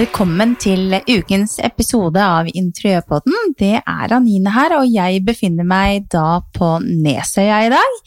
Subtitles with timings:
[0.00, 3.50] Velkommen til ukens episode av Interiørpodden.
[3.60, 7.98] Det er Anine her, og jeg befinner meg da på Nesøya i dag.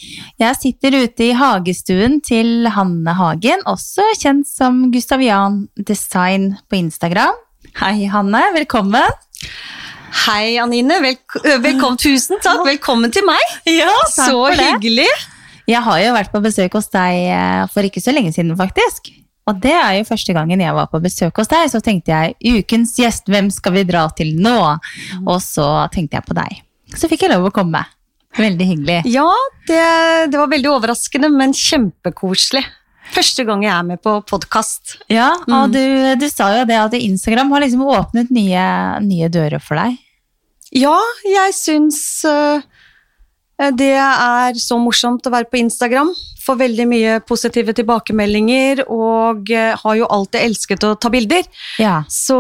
[0.41, 7.37] Jeg sitter ute i hagestuen til Hanne Hagen, også kjent som Gustavian Design på Instagram.
[7.83, 8.41] Hei, Hanne.
[8.57, 9.13] Velkommen.
[10.25, 10.97] Hei, Anine.
[11.03, 12.01] Velk velkommen.
[12.01, 12.65] Tusen takk.
[12.73, 13.59] Velkommen til meg.
[13.69, 15.11] Ja, Så hyggelig.
[15.69, 19.13] Jeg har jo vært på besøk hos deg eh, for ikke så lenge siden, faktisk.
[19.49, 22.61] Og det er jo første gangen jeg var på besøk hos deg, så tenkte jeg
[22.61, 24.55] ukens gjest, hvem skal vi dra til nå?
[25.25, 26.61] Og så tenkte jeg på deg.
[26.95, 27.81] Så fikk jeg lov å komme.
[28.37, 29.01] Veldig hyggelig.
[29.13, 29.27] Ja,
[29.67, 29.83] det,
[30.31, 32.63] det var veldig overraskende, men kjempekoselig.
[33.13, 34.95] Første gang jeg er med på podkast.
[35.11, 35.83] Ja, og du,
[36.17, 38.63] du sa jo det at Instagram har liksom åpnet nye,
[39.05, 39.99] nye dører for deg.
[40.73, 40.95] Ja,
[41.27, 42.63] jeg syns øh,
[43.77, 46.09] det er så morsomt å være på Instagram.
[46.43, 51.45] Får veldig mye positive tilbakemeldinger, og øh, har jo alltid elsket å ta bilder.
[51.79, 52.01] Ja.
[52.11, 52.35] Så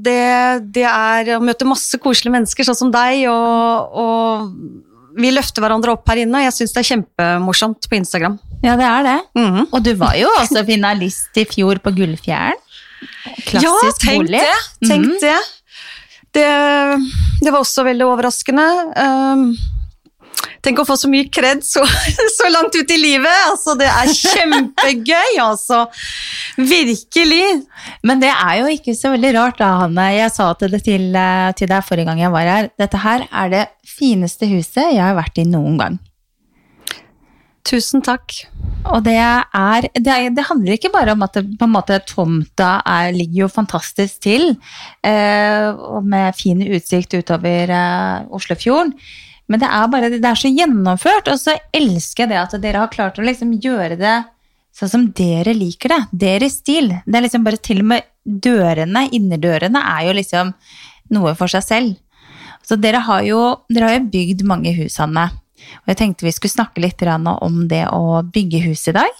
[0.00, 5.62] det, det er å møte masse koselige mennesker, sånn som deg, og, og vi løfter
[5.62, 6.40] hverandre opp her inne.
[6.46, 8.38] Jeg syns det er kjempemorsomt på Instagram.
[8.64, 9.18] ja, det er det.
[9.38, 9.66] Mhm.
[9.70, 12.58] Og du var jo også finalist i fjor på Gullfjæren.
[13.44, 14.40] Klassisk ja, tenk bolig.
[14.40, 14.88] det!
[14.88, 15.20] Tenk Mhm.
[15.20, 15.36] det.
[16.34, 16.48] det.
[17.44, 18.64] Det var også veldig overraskende.
[18.96, 19.44] Um,
[20.64, 21.82] tenk å få så mye kred så,
[22.38, 23.40] så langt ut i livet!
[23.50, 25.84] Altså, det er kjempegøy, altså.
[26.56, 27.44] Virkelig.
[28.06, 30.08] Men det er jo ikke så veldig rart da, Hanne.
[30.16, 32.72] Jeg sa til, det til, eh, til deg forrige gang jeg var her.
[32.80, 36.02] Dette her er det fineste huset jeg har vært i noen gang.
[37.64, 38.34] Tusen takk.
[38.92, 42.00] Og det er Det, er, det handler ikke bare om at det, på en måte,
[42.04, 44.50] tomta er, ligger jo fantastisk til,
[45.04, 48.92] eh, og med fin utsikt utover eh, Oslofjorden.
[49.48, 52.84] Men det er bare det er så gjennomført, og så elsker jeg det at dere
[52.84, 54.14] har klart å liksom gjøre det
[54.74, 56.00] sånn som dere liker det.
[56.24, 56.90] Deres stil.
[57.04, 60.54] Det er liksom bare til og med dørene, innerdørene, er jo liksom
[61.14, 61.94] noe for seg selv.
[62.64, 65.28] Så dere har jo, dere har jo bygd mange hus, Hanne.
[65.84, 69.12] Og jeg tenkte vi skulle snakke litt om det å bygge hus i dag.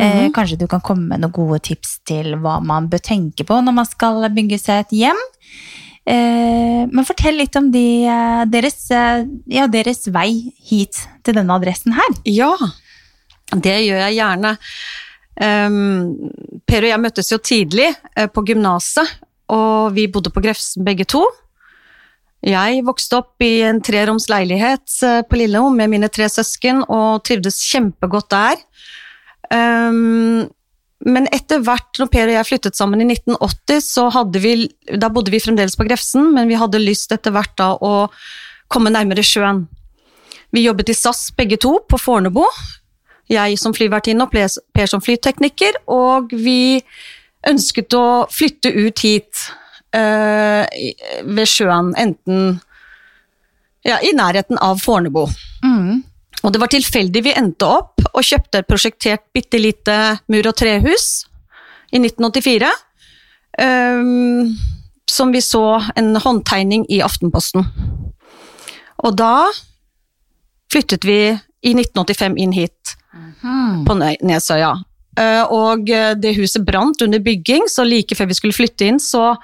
[0.00, 3.60] eh, kanskje du kan komme med noen gode tips til hva man bør tenke på
[3.60, 5.22] når man skal bygge seg et hjem.
[6.10, 11.54] Eh, men fortell litt om de, eh, deres, eh, ja, deres vei hit til denne
[11.54, 12.16] adressen her.
[12.24, 12.54] Ja,
[13.54, 14.56] det gjør jeg gjerne.
[15.40, 16.30] Um,
[16.68, 17.94] per og jeg møttes jo tidlig
[18.34, 19.08] på gymnaset,
[19.48, 21.22] og vi bodde på Grefsen begge to.
[22.44, 24.98] Jeg vokste opp i en treroms leilighet
[25.30, 28.60] på Lilleom med mine tre søsken og trivdes kjempegodt der.
[29.48, 30.50] Um,
[31.08, 34.54] men etter hvert, når Per og jeg flyttet sammen i 1980, så hadde vi
[35.00, 38.10] Da bodde vi fremdeles på Grefsen, men vi hadde lyst etter hvert da å
[38.70, 39.64] komme nærmere sjøen.
[40.52, 42.44] Vi jobbet i SAS begge to, på Fornebu.
[43.30, 44.34] Jeg som flyvertinne og
[44.74, 46.82] Per som flytekniker, og vi
[47.48, 49.44] ønsket å flytte ut hit
[49.96, 50.66] øh,
[51.24, 52.58] ved sjøen, enten
[53.86, 55.24] ja, i nærheten av Fornebu.
[55.64, 56.02] Mm.
[56.44, 59.96] Og det var tilfeldig vi endte opp og kjøpte et prosjektert bitte lite
[60.32, 61.08] mur- og trehus
[61.92, 62.70] i 1984.
[63.60, 64.54] Um,
[65.10, 67.66] som vi så en håndtegning i Aftenposten.
[69.04, 69.50] Og da
[70.70, 72.94] flyttet vi i 1985 inn hit
[73.86, 74.70] på Nesøya.
[75.18, 79.00] Uh, og eh, det huset brant under bygging, så like før vi skulle flytte inn,
[79.02, 79.34] så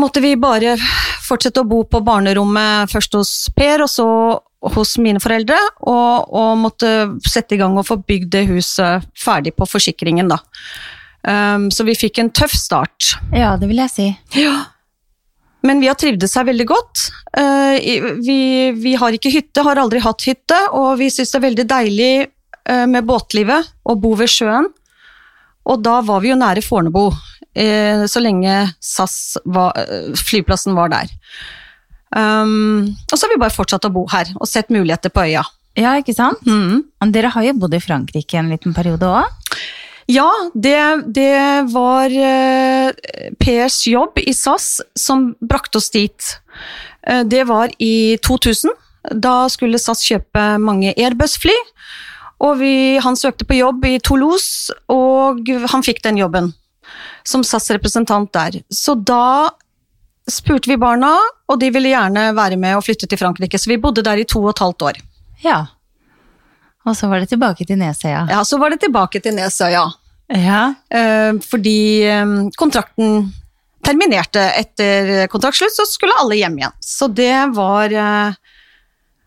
[0.00, 0.74] måtte vi bare
[1.26, 4.08] fortsette å bo på barnerommet først hos Per, og så
[4.62, 6.92] hos mine foreldre, og, og måtte
[7.28, 10.40] sette i gang og få bygd det huset ferdig på forsikringen, da.
[11.26, 13.16] Um, så vi fikk en tøff start.
[13.34, 14.08] Ja, det vil jeg si.
[15.66, 17.08] Men vi har trivdes her veldig godt.
[17.34, 17.74] Uh,
[18.22, 18.38] vi,
[18.78, 22.10] vi har ikke hytte, har aldri hatt hytte, og vi syns det er veldig deilig
[22.26, 24.70] uh, med båtlivet og bo ved sjøen.
[25.66, 29.74] Og da var vi jo nære Fornebu, uh, så lenge SAS var,
[30.22, 31.10] flyplassen var der.
[32.14, 35.42] Um, og så har vi bare fortsatt å bo her og sett muligheter på øya.
[35.76, 36.46] Ja, ikke sant?
[36.46, 36.86] Mm.
[37.12, 39.58] Dere har jo bodd i Frankrike en liten periode òg.
[40.06, 40.78] Ja, det,
[41.10, 42.90] det var uh,
[43.42, 46.30] Pers jobb i SAS som brakte oss dit.
[47.02, 48.70] Uh, det var i 2000.
[49.18, 51.56] Da skulle SAS kjøpe mange Airbus-fly.
[52.46, 56.50] Og vi, han søkte på jobb i Toulouse, og han fikk den jobben.
[57.26, 58.60] Som SAS-representant der.
[58.70, 59.50] Så da
[60.30, 61.14] spurte vi barna,
[61.46, 63.58] og de ville gjerne være med og flytte til Frankrike.
[63.58, 65.00] Så vi bodde der i to og et halvt år.
[65.44, 65.60] Ja.
[66.86, 68.26] Og så var det tilbake til Nesøya.
[68.30, 69.86] Ja, Så var det tilbake til Nesøya.
[70.34, 70.62] Ja.
[70.90, 73.28] Eh, fordi eh, kontrakten
[73.86, 76.74] terminerte etter kontraktslutt, så skulle alle hjem igjen.
[76.82, 78.34] Så det var eh,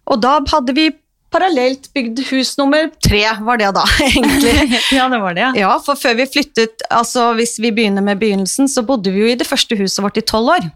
[0.10, 0.90] Og da hadde vi
[1.30, 4.80] parallelt bygd hus nummer tre, var det da, egentlig.
[4.98, 5.52] ja, det var det, ja.
[5.62, 9.30] Ja, for før vi flyttet, altså hvis vi begynner med begynnelsen, så bodde vi jo
[9.30, 10.70] i det første huset vårt i tolv år.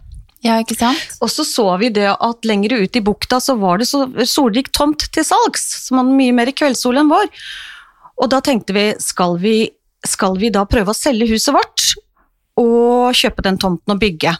[0.44, 1.00] Ja, ikke sant?
[1.24, 4.68] Og så så vi det at lenger ut i bukta så var det så solrik
[4.76, 7.30] tomt til salgs, som hadde mye mer kveldssol enn vår.
[8.20, 9.70] Og da tenkte vi skal, vi,
[10.06, 11.86] skal vi da prøve å selge huset vårt
[12.60, 14.34] og kjøpe den tomten og bygge?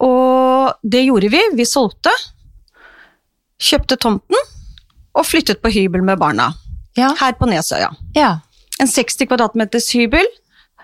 [0.00, 1.40] Og det gjorde vi.
[1.58, 2.12] Vi solgte,
[3.60, 4.38] kjøpte tomten
[5.18, 6.52] og flyttet på hybel med barna.
[6.96, 7.10] Ja.
[7.18, 7.90] Her på Nesøya.
[8.16, 8.36] ja.
[8.80, 10.24] En 60 kvadratmeters hybel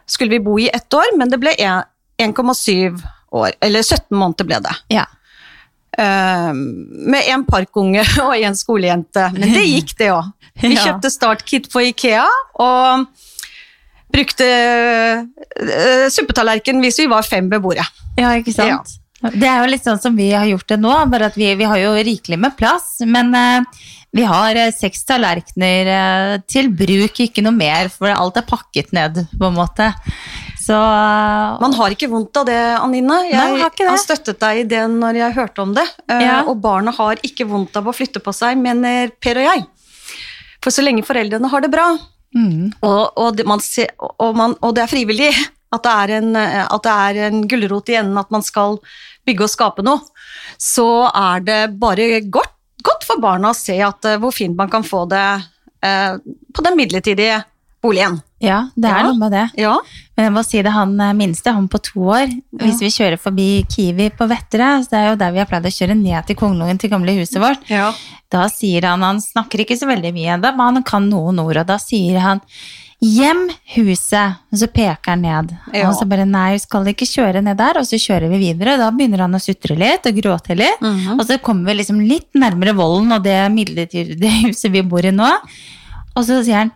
[0.04, 1.86] skulle vi bo i ett år, men det ble en-
[2.20, 3.00] 1,7
[3.32, 3.52] år.
[3.60, 4.74] Eller 17 måneder ble det.
[4.94, 5.06] ja.
[5.96, 9.30] Uh, med en parkunge og en skolejente.
[9.32, 10.26] Men det gikk, det òg.
[10.60, 10.82] Vi Ja.
[10.90, 12.26] kjøpte startkit på Ikea
[12.60, 13.06] og
[14.12, 17.86] brukte uh, suppetallerken hvis vi var fem beboere.
[18.20, 18.92] Ja, ikke sant?
[19.24, 21.64] Det er jo litt sånn som vi har gjort det nå, bare at vi, vi
[21.64, 23.86] har jo rikelig med plass, men uh,
[24.16, 28.92] vi har eh, seks tallerkener eh, til bruk, ikke noe mer, for alt er pakket
[28.96, 29.90] ned, på en måte.
[30.66, 33.20] Så eh, Man har ikke vondt av det, Anine.
[33.30, 33.90] Jeg Nei, har ikke det.
[33.92, 35.84] har støttet deg i det når jeg hørte om det.
[36.10, 36.40] Eh, Ja.
[36.50, 39.66] Og barna har ikke vondt av å flytte på seg, mener Per og jeg.
[40.64, 41.84] For så lenge foreldrene har det bra,
[42.34, 45.28] mm, og, og, det, man ser, og, man, og det er frivillig,
[45.76, 48.78] at det er, en, at det er en gulrot i enden at man skal
[49.28, 50.00] bygge og skape noe,
[50.58, 52.50] så er det bare godt,
[52.86, 55.22] godt for barna å se at, eh, hvor fint man kan få det
[55.86, 56.16] eh,
[56.54, 57.44] på den midlertidige
[57.86, 58.20] boligen.
[58.42, 59.02] ja, det er Ja.
[59.06, 59.44] noe med det.
[59.62, 59.76] Ja,
[60.16, 62.30] Men jeg må si det, han eh, minste, han på to år,
[62.60, 65.64] hvis vi kjører forbi Kiwi på Vettere, så det er jo der vi har pleid
[65.68, 67.92] å kjøre ned til Kongelungen, til gamle huset vårt, ja.
[68.32, 71.56] Da sier han, han snakker ikke så veldig mye ennå, men han kan noen ord,
[71.62, 72.40] og da sier han
[72.96, 75.50] Hjem huset, og så peker han ned.
[75.84, 78.78] Og så bare nei, vi skal ikke kjøre ned der, og så kjører vi videre.
[78.80, 80.80] Da begynner han å sutre litt og gråte litt.
[80.80, 81.20] Mhm.
[81.20, 85.12] Og så kommer vi liksom litt nærmere volden og det midlertidige huset vi bor i
[85.12, 85.28] nå.
[86.16, 86.72] Og så sier han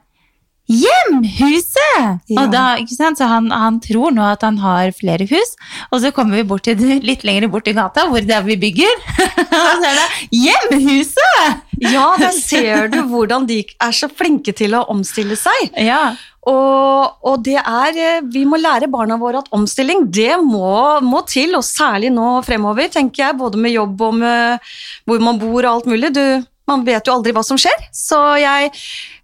[0.70, 2.22] Hjemhuset!
[2.30, 2.36] Ja.
[2.38, 3.18] Og da, ikke sant?
[3.18, 5.56] Så han, han tror nå at han har flere hus,
[5.90, 8.58] og så kommer vi bort til litt lenger bort i gata, hvor det er vi
[8.60, 9.02] bygger.
[9.44, 10.08] og så er det
[10.44, 11.66] Hjemhuset!
[11.80, 15.70] ja, der ser du hvordan de er så flinke til å omstille seg.
[15.80, 16.12] Ja.
[16.48, 21.20] Og, og det er eh, Vi må lære barna våre at omstilling, det må, må
[21.28, 24.72] til, og særlig nå fremover, tenker jeg, både med jobb og med
[25.08, 26.12] hvor man bor og alt mulig.
[26.16, 26.24] Du,
[26.70, 27.88] man vet jo aldri hva som skjer.
[27.94, 28.70] Så jeg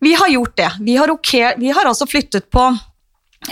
[0.04, 0.70] Vi har gjort det.
[0.84, 2.66] Vi har, okay, vi har altså flyttet på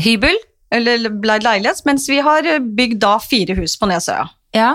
[0.04, 0.36] hybel,
[0.74, 4.26] eller leilighet, mens vi har bygd da fire hus på Nesøya.
[4.54, 4.72] ja.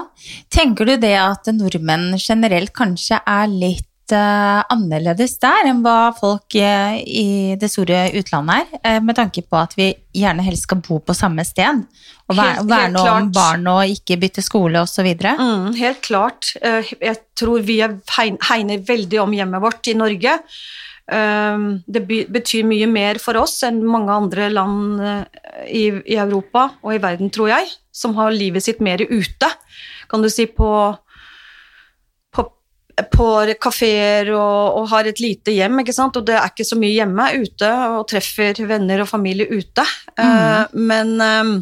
[0.49, 6.97] Tenker du det at nordmenn generelt kanskje er litt annerledes der enn hva folk eh,
[7.05, 10.99] i det store utlandet er, eh, med tanke på at vi gjerne helst skal bo
[10.99, 11.83] på samme sted,
[12.29, 15.07] og være, Helt- helt om barn og ikke bytte skole osv.?
[15.39, 16.53] Mm, helt klart.
[16.61, 20.39] Eh, Jeg tror vi er hegner veldig om hjemmet vårt i Norge.
[21.11, 25.23] Um, Det betyr mye mer for oss enn mange andre land eh,
[25.65, 29.49] i, Europa og i verden, tror jeg, som har livet sitt mer ute,
[30.09, 30.69] kan du si, på,
[33.13, 33.27] på
[33.61, 36.17] kafeer og, og har et lite hjem, ikke sant?
[36.19, 39.85] og det er ikke så mye hjemme ute, og treffer venner og familie ute.
[40.19, 41.53] Eh, men um,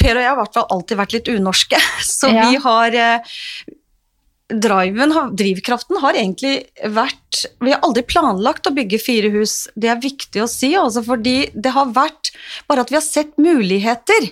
[0.00, 1.80] Per og jeg har i hvert fall alltid vært litt unorske,
[2.18, 2.46] så Ja.
[2.48, 3.34] vi har eh,
[4.46, 9.98] Driven, drivkraften har egentlig vært Vi har aldri planlagt å bygge fire hus, det er
[9.98, 12.30] viktig å si, altså fordi det har vært
[12.70, 14.28] bare at vi har sett muligheter.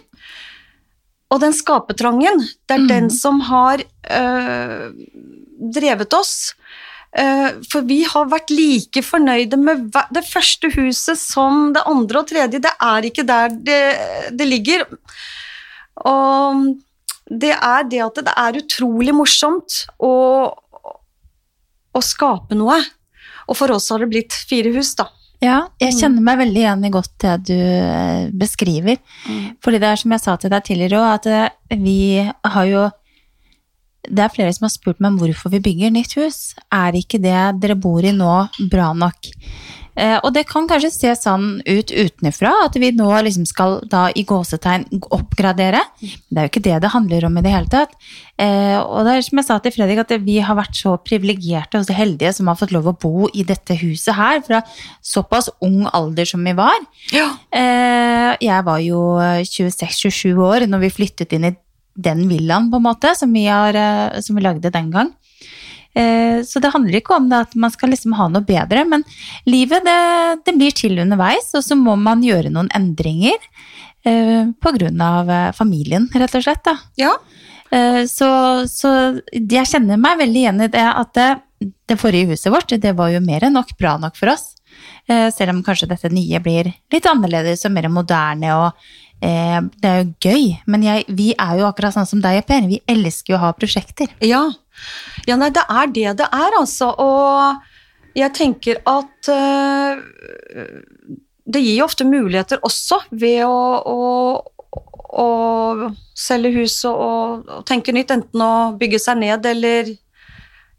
[1.35, 4.91] Og den skapetrangen, det er den som har øh,
[5.75, 6.55] drevet oss.
[7.15, 12.27] Uh, for vi har vært like fornøyde med det første huset som det andre og
[12.27, 12.59] tredje.
[12.59, 13.83] Det er ikke der det,
[14.35, 14.83] det ligger.
[16.11, 16.65] Og
[17.31, 20.15] det er det at det er utrolig morsomt å,
[21.95, 22.81] å skape noe.
[23.47, 25.07] Og for oss har det blitt fire hus, da.
[25.45, 27.57] Ja, jeg kjenner meg veldig igjen i godt det du
[28.41, 28.99] beskriver.
[29.25, 29.55] beskriver.
[29.65, 32.85] Fordi det er som jeg sa til deg tidligere òg, at eh, vi har jo
[34.09, 36.41] Det er flere som har spurt meg om hvorfor vi bygger nytt hus.
[36.73, 38.35] Er ikke det dere bor i nå,
[38.71, 39.33] bra nok?
[39.95, 44.09] Eh, og det kan kanskje se sånn ut utenfra, at vi nå liksom skal da
[44.11, 45.85] i gåsetegn oppgradere.
[46.01, 47.95] Det er jo ikke det det handler om i det hele tatt.
[48.35, 51.79] Eh, og det er som jeg sa til Fredrik, at vi har vært så privilegerte
[51.79, 54.65] og så heldige som har fått lov å bo i dette huset her fra
[54.99, 56.81] såpass ung alder som vi var.
[57.15, 57.29] Ja.
[57.55, 59.05] Eh, jeg var jo
[59.47, 61.55] 26-27 år når vi flyttet inn i
[61.97, 65.13] den villaen, på en måte, som vi, har, eh, som vi lagde den gang.
[65.95, 69.05] Eh, Så det handler ikke om det at man skal liksom ha noe bedre, men
[69.47, 73.39] livet det, det blir til underveis, og så må man gjøre noen endringer
[74.05, 74.47] eh,
[75.01, 76.65] av eh, familien, rett og slett.
[76.65, 76.77] da.
[76.97, 77.15] ja.
[77.71, 81.31] Eh, Så, så jeg kjenner meg veldig igjen i det at det,
[81.89, 84.51] det forrige huset vårt, det var jo mer enn nok bra nok for oss.
[85.07, 88.87] Selv om kanskje dette nye blir litt annerledes og mer moderne og
[89.23, 90.49] eh, det er jo gøy.
[90.71, 93.53] Men jeg, vi er jo akkurat sånn som deg Per, vi elsker jo å ha
[93.57, 94.11] prosjekter.
[94.25, 94.47] Ja.
[95.29, 96.91] ja, nei, det er det det er, altså.
[96.99, 100.03] Og jeg tenker at eh,
[101.45, 104.79] det gir jo ofte muligheter også ved å, å,
[105.25, 105.29] å
[106.17, 109.91] selge hus og, og, tenke nytt, enten å bygge seg ned eller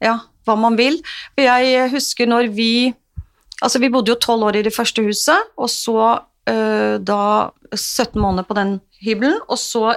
[0.03, 1.01] ja, hva man vil.
[1.35, 2.93] For jeg husker når vi
[3.63, 5.95] Altså, vi bodde jo tolv år i det første huset, og så
[6.49, 9.95] øh, da 17 måneder på den hybelen, og så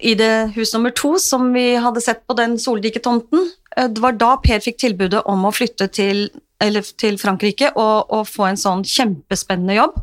[0.00, 4.16] i det hus nummer to som vi hadde sett på den soldike tomten, det var
[4.16, 6.26] da Per fikk tilbudet om å flytte til,
[7.00, 9.96] til Frankrike og, og, få en sånn kjempespennende jobb.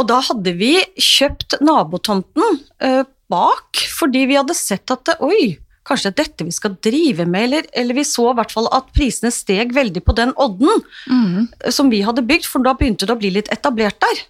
[0.00, 5.58] Og da hadde vi kjøpt nabotomten uh, bak, fordi vi hadde sett at oi,
[5.90, 8.70] kanskje det er dette vi skal drive med, eller, eller vi så i hvert fall
[8.76, 11.70] at prisene steg veldig på den odden mm.
[11.74, 14.24] som vi hadde bygd, for da begynte det å bli litt etablert der.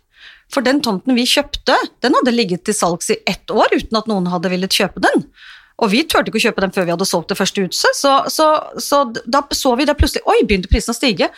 [0.50, 4.08] For den tomten vi kjøpte, den hadde ligget til salgs i ett år uten at
[4.10, 5.28] noen hadde villet kjøpe den.
[5.80, 8.16] Og vi turte ikke å kjøpe den før vi hadde solgt det første huset, så,
[8.28, 11.30] så, så da så vi det plutselig Oi, begynte prisen å stige.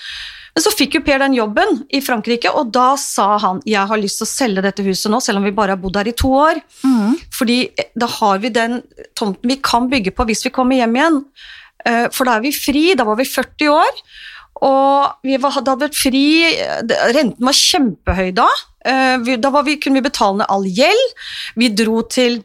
[0.53, 4.01] Men så fikk jo Per den jobben i Frankrike, og da sa han jeg har
[4.01, 6.17] lyst til å selge dette huset nå, selv om vi bare har bodd her i
[6.17, 6.61] to år.
[6.85, 7.17] Mm.
[7.33, 8.83] Fordi eh, da har vi den
[9.19, 11.19] tomten vi kan bygge på hvis vi kommer hjem igjen.
[11.89, 14.05] Eh, for da er vi fri, da var vi 40 år.
[14.63, 16.27] Og vi hadde vært fri,
[17.17, 18.47] renten var kjempehøy da.
[18.85, 21.21] Eh, da vi, kunne vi betale ned all gjeld.
[21.59, 22.43] Vi dro til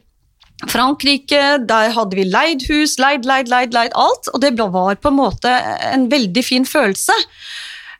[0.66, 4.32] Frankrike, der hadde vi leid hus, leid, leid, leid, leid alt.
[4.32, 5.52] Og det var på en måte
[5.92, 7.14] en veldig fin følelse.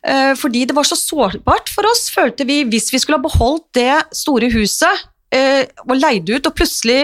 [0.07, 3.67] Eh, fordi det var så sårbart for oss, følte vi, hvis vi skulle ha beholdt
[3.75, 7.01] det store huset eh, og leid ut, og plutselig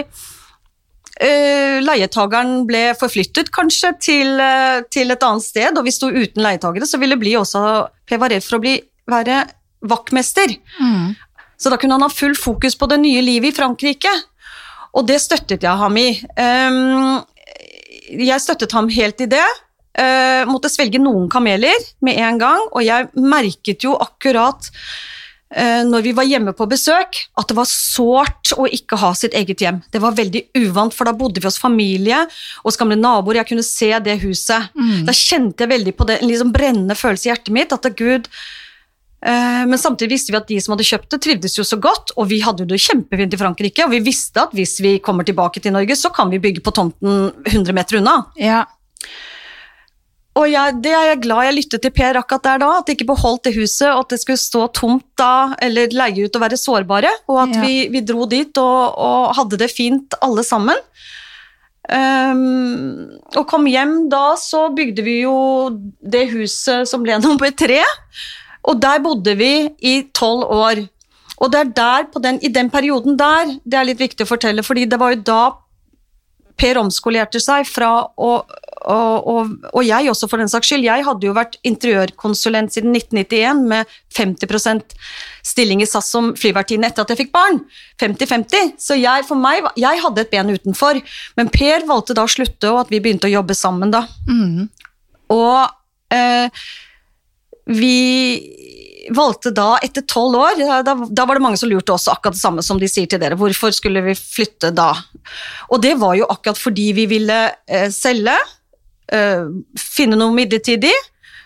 [1.19, 4.39] eh, leietageren ble forflyttet kanskje til,
[4.93, 7.65] til, et annet sted, og vi sto uten leietagere, så ville bli også
[8.05, 8.75] Per var redd for å bli,
[9.09, 9.39] være
[9.89, 10.51] vaktmester.
[10.77, 11.15] Mm.
[11.57, 14.11] Så da kunne han ha full fokus på det nye livet i Frankrike.
[14.95, 16.11] Og det støttet jeg ham i.
[16.37, 17.23] Ehm,
[18.13, 19.45] jeg støttet ham helt i det.
[19.95, 24.67] Uh, måtte svelge noen kameler med en gang, og jeg merket jo akkurat
[25.55, 29.37] uh, når vi var hjemme på besøk, at det var sårt å ikke ha sitt
[29.39, 29.79] eget hjem.
[29.95, 32.25] Det var veldig uvant, for da bodde vi hos familie
[32.65, 33.39] og gamle naboer.
[33.39, 34.67] Jeg kunne se det huset.
[34.75, 35.05] Mm.
[35.07, 37.71] Da kjente jeg veldig på det, en liksom brennende følelse i hjertet mitt.
[37.71, 38.27] at Gud,
[39.23, 42.11] uh, men samtidig visste vi at de som hadde kjøpt det, trivdes jo så godt,
[42.19, 43.87] og vi hadde jo det kjempefint i Frankrike.
[43.87, 46.75] Og vi visste at hvis vi kommer tilbake til Norge, så kan vi bygge på
[46.75, 48.25] tomten 100 meter unna.
[48.35, 48.65] Ja.
[50.35, 52.95] Og jeg, det er jeg glad jeg lyttet til Per akkurat der da, at de
[52.97, 56.43] ikke beholdt det huset, og at det skulle stå tomt da, eller leie ut og
[56.43, 57.61] være sårbare, og at ja.
[57.63, 60.81] vi, vi, dro dit og, og, hadde det fint alle sammen.
[61.85, 65.35] Um, og kom hjem da, så bygde vi jo
[66.01, 67.79] det huset som ble nummer tre,
[68.65, 69.53] og der bodde vi
[69.87, 70.83] i tolv år.
[71.39, 74.65] Og det er der, den, i den perioden der, det er litt viktig å fortelle,
[74.67, 75.43] fordi det var jo da
[76.55, 78.29] Per omskolerte seg fra å
[78.85, 80.85] og, og, og, jeg også, for den saks skyld.
[80.85, 84.95] Jeg hadde jo vært interiørkonsulent siden 1991 med 50%
[85.45, 87.61] stilling i SAS som flyvertinne etter at jeg fikk barn.
[88.01, 88.75] 50-50.
[88.81, 91.01] Så jeg, for meg, jeg hadde et ben utenfor.
[91.39, 94.05] Men Per valgte da å slutte, og at vi begynte å jobbe sammen da.
[94.29, 94.67] Mm.
[95.33, 96.65] Og eh,
[97.65, 97.95] vi
[99.13, 102.41] valgte da, etter tolv år da, da, var det mange som lurte også akkurat det
[102.41, 103.37] samme som de sier til dere.
[103.39, 104.91] Hvorfor skulle vi flytte da?
[105.69, 108.35] Og det var jo akkurat fordi vi ville eh, selge,
[109.13, 109.45] eh,
[109.79, 110.93] finne noe midlertidig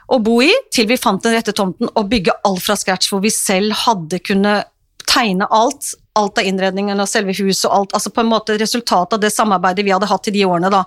[0.09, 3.21] å bo i, til vi fant den rette tomten og bygge alt fra scratch, hvor
[3.23, 4.69] vi selv hadde kunnet
[5.09, 5.93] tegne alt.
[6.19, 7.93] Alt av innredningen og selve huset og alt.
[7.95, 10.83] altså på en måte Resultatet av det samarbeidet vi hadde hatt i de årene, da.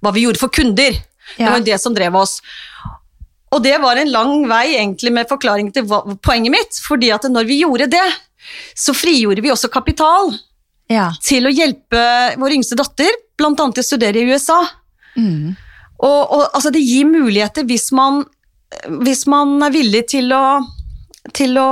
[0.00, 0.96] Hva vi gjorde for kunder.
[1.36, 1.44] Ja.
[1.44, 2.38] Det var det som drev oss.
[3.50, 7.26] Og det var en lang vei egentlig med forklaring til hva, poenget mitt, fordi at
[7.30, 8.06] når vi gjorde det,
[8.78, 10.30] så frigjorde vi også kapital
[10.90, 11.10] ja.
[11.22, 12.04] til å hjelpe
[12.40, 13.52] vår yngste datter, bl.a.
[13.58, 14.60] til å studere i USA.
[15.18, 15.58] Mm.
[16.00, 18.22] Og, og, altså, det gir muligheter hvis man,
[19.04, 20.60] hvis man er villig til å,
[21.36, 21.70] til å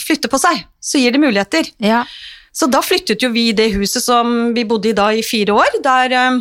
[0.00, 1.68] flytte på seg, så gir det muligheter.
[1.82, 2.02] Ja.
[2.52, 5.56] Så da flyttet jo vi i det huset som vi bodde i da i fire
[5.56, 6.40] år, der eh,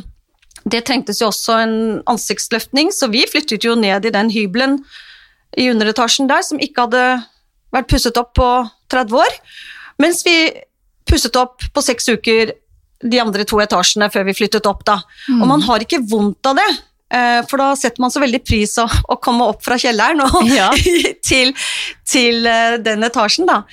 [0.71, 1.75] det trengtes jo også en
[2.11, 4.79] ansiktsløftning, så vi flyttet jo ned i den hybelen
[5.57, 7.05] i underetasjen der som ikke hadde
[7.75, 8.49] vært pusset opp på
[8.91, 9.39] 30 år.
[10.03, 10.35] Mens vi
[11.07, 12.53] pusset opp på seks uker
[13.03, 14.99] de andre to etasjene før vi flyttet opp, da.
[15.27, 15.41] Mm.
[15.41, 16.69] Og man har ikke vondt av det.
[17.11, 20.47] Eh, for da setter man så veldig pris på å komme opp fra kjelleren og
[20.59, 20.69] ja.
[21.29, 21.51] til,
[22.07, 23.65] til, eh, den etasjen, da.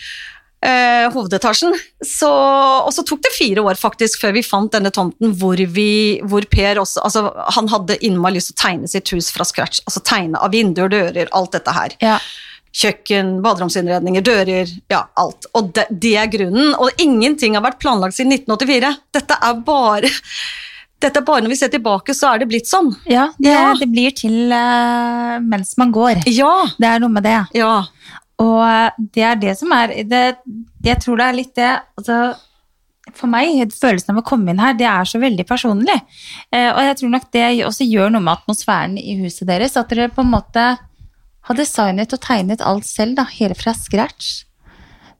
[0.64, 1.76] eh, hovedetasjen.
[2.02, 2.30] Så,
[2.82, 6.46] og så tok det fire år faktisk før vi fant denne tomten hvor, vi, hvor
[6.50, 9.84] Per også altså, Han hadde innmari lyst til å tegne sitt hus fra scratch.
[9.86, 11.98] Altså tegne av vinduer, dører, alt dette her.
[12.02, 12.18] Ja.
[12.78, 15.48] Kjøkken, baderomsinnredninger, dører, ja, alt.
[15.58, 16.74] Og det, det er grunnen.
[16.78, 18.92] Og ingenting har vært planlagt siden 1984.
[19.18, 20.12] Dette er bare
[20.98, 22.88] dette er bare når vi ser tilbake, så er det blitt sånn.
[23.06, 23.68] Ja, det, Ja.
[23.78, 26.24] det blir til uh, mens man går.
[26.26, 26.50] Ja.
[26.74, 27.36] Det er noe med det.
[27.54, 27.84] Ja.
[28.38, 30.20] Og eh, det er det som er det,
[30.86, 32.18] Jeg tror det er litt det altså,
[33.18, 35.96] For meg, følelsen av å komme inn her, det er så veldig personlig.
[36.54, 39.74] Eh, og jeg tror nok det også gjør noe med atmosfæren i huset deres.
[39.80, 40.66] At dere på en måte
[41.48, 44.44] har designet og tegnet alt selv, da, hele fra scratch.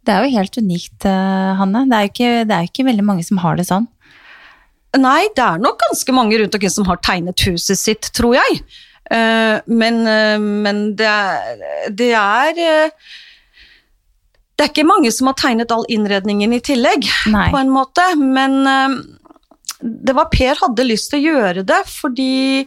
[0.04, 1.84] Det er jo helt unikt, eh, Hanne.
[1.88, 3.88] Det er jo ikke, det er jo ikke veldig mange som har det sånn.
[4.96, 8.60] Nei, det er nok ganske mange rundt omkring som har tegnet huset sitt, tror jeg.
[9.12, 12.92] Eh, men, eh, men det er, det er
[14.58, 17.46] Det er ikke mange som har tegnet all innredningen i tillegg, Nei.
[17.52, 18.02] på en måte.
[18.18, 18.56] Men
[19.80, 22.64] det var Per hadde lyst til å gjøre det, fordi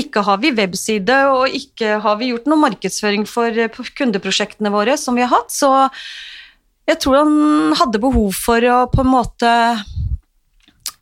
[0.00, 4.96] ikke har vi webside, og ikke har vi gjort noe markedsføring for eh, kundeprosjektene våre
[5.00, 5.74] som vi har hatt, så
[6.88, 9.52] jeg tror han hadde behov for å på en måte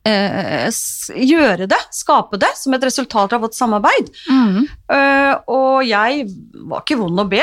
[0.08, 0.68] eh,
[1.14, 4.10] gjøre det, skape det, som et resultat av vårt samarbeid.
[4.28, 4.68] Mm.
[4.96, 6.26] Eh, og jeg
[6.68, 7.42] var ikke vond å be.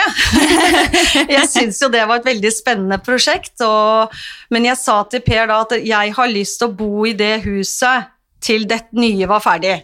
[1.35, 4.15] jeg syns jo det var et veldig spennende prosjekt, og,
[4.53, 7.39] men jeg sa til Per da at jeg har lyst til å bo i det
[7.45, 8.11] huset
[8.43, 9.77] til det nye var ferdig.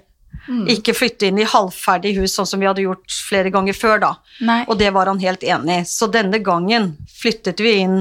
[0.45, 0.65] Mm.
[0.75, 4.11] Ikke flytte inn i halvferdig hus, sånn som vi hadde gjort flere ganger før, da.
[4.45, 4.61] Nei.
[4.69, 5.87] Og det var han helt enig i.
[5.89, 7.97] Så denne gangen flyttet vi inn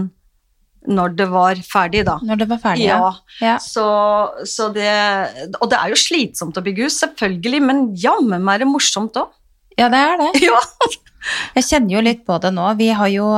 [0.87, 2.19] når det var ferdig, da.
[2.23, 3.13] Når det var ferdig, Ja.
[3.41, 3.55] ja.
[3.63, 3.85] Så,
[4.45, 4.91] så det
[5.61, 9.17] Og det er jo slitsomt å bygge hus, selvfølgelig, men jammen meg er det morsomt
[9.17, 9.33] òg.
[9.79, 10.31] Ja, det er det.
[10.45, 10.61] Ja.
[11.57, 12.69] Jeg kjenner jo litt på det nå.
[12.79, 13.29] Vi har jo,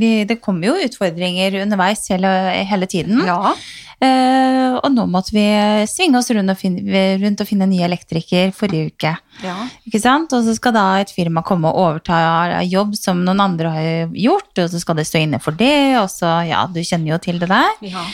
[0.00, 2.30] vi, det kommer jo utfordringer underveis hele,
[2.66, 3.24] hele tiden.
[3.26, 3.56] ja.
[3.96, 5.42] Uh, og nå måtte vi
[5.88, 9.12] svinge oss rundt og, finne, rundt og finne en ny elektriker forrige uke.
[9.40, 9.54] ja.
[9.88, 10.34] Ikke sant?
[10.36, 14.52] Og så skal da et firma komme og overta jobb som noen andre har gjort,
[14.60, 17.40] og så skal det stå inne for det, og så, ja, du kjenner jo til
[17.40, 17.72] det der.
[17.88, 18.04] ja.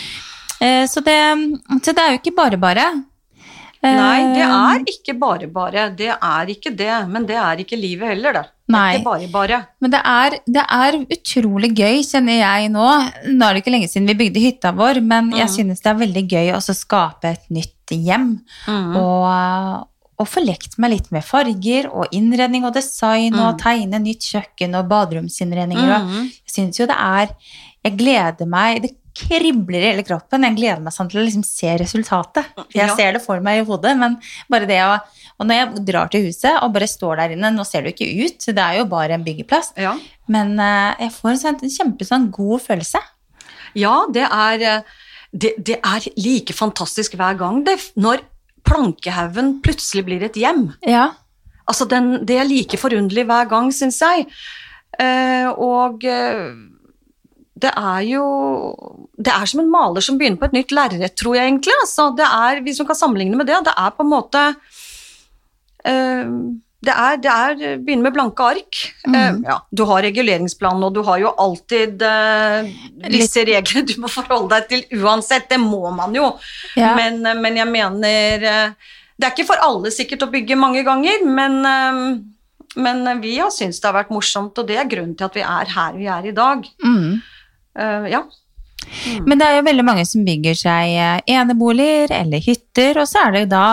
[0.62, 1.18] Uh, så, det,
[1.82, 2.86] så det er jo ikke bare bare.
[3.82, 5.88] Eh, Nei, det er ikke bare bare.
[5.98, 8.42] Det er ikke det, men det er ikke livet heller, det.
[8.68, 8.92] Det Nei.
[8.94, 9.56] ikke bare bare.
[9.82, 12.86] Men det er, det er utrolig gøy, kjenner jeg nå.
[13.34, 15.54] Nå er det ikke lenge siden vi bygde hytta vår, men jeg Mhm.
[15.56, 18.40] synes det er veldig gøy å skape et nytt hjem.
[18.68, 18.96] Mm.
[18.96, 19.88] Og,
[20.22, 23.58] og få lekt meg litt med farger og innredning og design og Mm.
[23.58, 25.98] tegne nytt kjøkken og baderomsinnredninger.
[26.06, 26.30] Mm.
[26.30, 27.34] jeg synes jo det er
[27.84, 30.44] Jeg gleder meg Det kribler i hele kroppen.
[30.46, 32.46] Jeg gleder meg sånn til å liksom se resultatet.
[32.74, 32.96] Jeg Ja.
[32.96, 34.18] ser det for meg i hodet, men
[34.50, 35.00] bare det å
[35.40, 38.04] Og når jeg drar til huset og bare står der inne Nå ser det jo
[38.04, 39.72] ikke ut, det er jo bare en byggeplass.
[39.76, 39.96] Ja.
[40.28, 43.00] Men eh, jeg får en sånn, en kjempe sånn god følelse.
[43.74, 44.82] Ja, det er, eh,
[45.34, 48.20] det, det er like fantastisk hver gang det, når
[48.64, 50.68] plankehaugen plutselig blir et hjem.
[50.86, 51.08] Ja.
[51.66, 54.28] Altså, den, det er like forunderlig hver gang, syns jeg.
[55.00, 56.52] Uh, og eh,
[57.62, 58.24] det er jo
[59.16, 61.76] Det er som en maler som begynner på et nytt lerret, tror jeg egentlig.
[61.84, 64.42] Altså, det er, hvis man kan sammenligne med det, det er på en måte
[65.86, 66.36] eh,
[66.82, 68.78] det er, det er begynne med blanke ark.
[69.06, 74.10] Eh, ja, du har reguleringsplanen, og du har jo alltid disse visse regler du må
[74.10, 75.46] forholde deg til uansett.
[75.52, 76.32] Det må man jo.
[76.74, 76.96] Ja.
[76.98, 78.74] Men, uh, men jeg mener
[79.14, 81.60] Det er ikke for alle sikkert å bygge mange ganger, men,
[82.74, 85.44] men vi har syntes det har vært morsomt, og det er grunnen til at vi
[85.46, 86.66] er her vi er i dag.
[86.82, 87.20] Mm.
[87.78, 88.24] Eh, ja.
[89.26, 93.26] Men det er jo veldig mange som bygger seg eh, eneboliger eller hytter, og så
[93.28, 93.66] er det da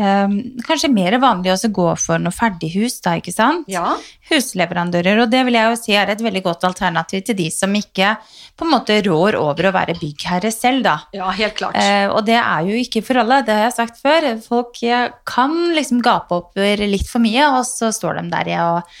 [0.00, 3.68] um, kanskje mer vanlig å gå for noe ferdighus, da, ikke sant?
[3.70, 3.94] ja.
[4.26, 7.74] Husleverandører, og det vil jeg jo si er et veldig godt alternativ til de som
[7.78, 8.16] ikke
[8.58, 10.96] på en måte rår over å være byggherre selv, da.
[11.14, 11.76] Ja, helt klart.
[11.78, 14.32] Uh, og det er jo ikke for alle, det har jeg sagt før.
[14.42, 14.80] Folk
[15.28, 18.96] kan liksom gape opp litt for mye, og så står de der i og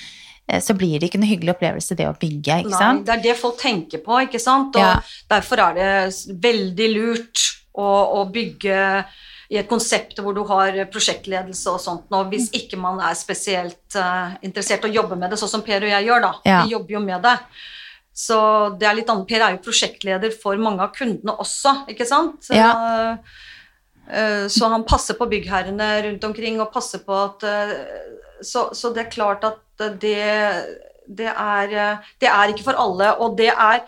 [0.62, 3.06] så blir det ikke noe hyggelig opplevelse det å bygge, ikke Nei, sant?
[3.06, 4.76] det er det folk tenker på, ikke sant?
[4.78, 5.00] Og Ja.
[5.28, 7.88] derfor er det veldig lurt å,
[8.20, 8.76] å bygge
[9.50, 13.94] i et konsept hvor du har prosjektledelse og sånt, nå, hvis ikke man er spesielt
[13.94, 16.32] uh, interessert i å jobbe med det, sånn som Per og jeg gjør, da.
[16.48, 16.62] Ja.
[16.64, 17.36] Vi jobber jo med det.
[18.16, 18.38] Så
[18.80, 19.26] det er litt annet.
[19.28, 22.48] Per er jo prosjektleder for mange av kundene også, ikke sant?
[22.50, 22.70] Ja.
[24.06, 27.72] Uh, Så han passer på byggherrene rundt omkring, og passer på at eh,
[28.42, 30.20] Så, så det er klart at det,
[31.18, 33.82] det, er, det er ikke for alle, og det er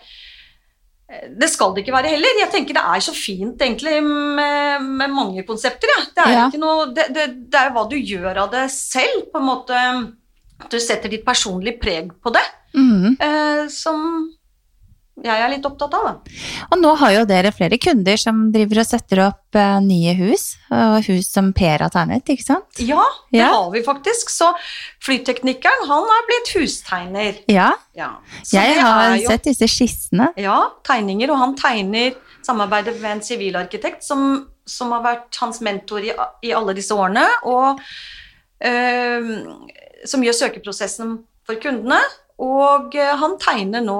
[1.41, 2.35] det skal det ikke være heller.
[2.37, 5.89] Jeg tenker Det er så fint egentlig med, med mange konsepter.
[5.89, 6.03] Ja.
[6.13, 6.43] Det, er Ja.
[6.61, 9.23] noe, det, det, det er hva du gjør av det selv.
[9.33, 9.73] på en måte,
[10.61, 12.45] At du setter ditt personlige preg på det.
[12.77, 13.15] Mm.
[13.17, 14.29] Eh, som
[15.23, 16.03] jeg er litt opptatt av.
[16.05, 16.37] Da.
[16.71, 20.57] Og nå har jo dere flere kunder som driver og setter opp eh, nye hus,
[20.71, 22.79] og hus som Per har tegnet, ikke sant?
[22.79, 23.49] Ja, det Ja.
[23.53, 24.29] har vi faktisk.
[24.29, 24.51] Så
[25.03, 27.39] flyteknikeren, han er blitt hustegner.
[27.47, 28.11] Ja, Ja.
[28.53, 30.29] Jeg har jo- sett disse skissene.
[30.37, 35.99] Ja, tegninger, og han tegner samarbeidet med en sivilarkitekt som, som har vært hans mentor
[35.99, 37.79] i, i alle disse årene, og
[38.61, 39.19] eh,
[40.05, 41.99] som gjør søkeprosessen for kundene.
[42.39, 43.99] Og eh, han tegner nå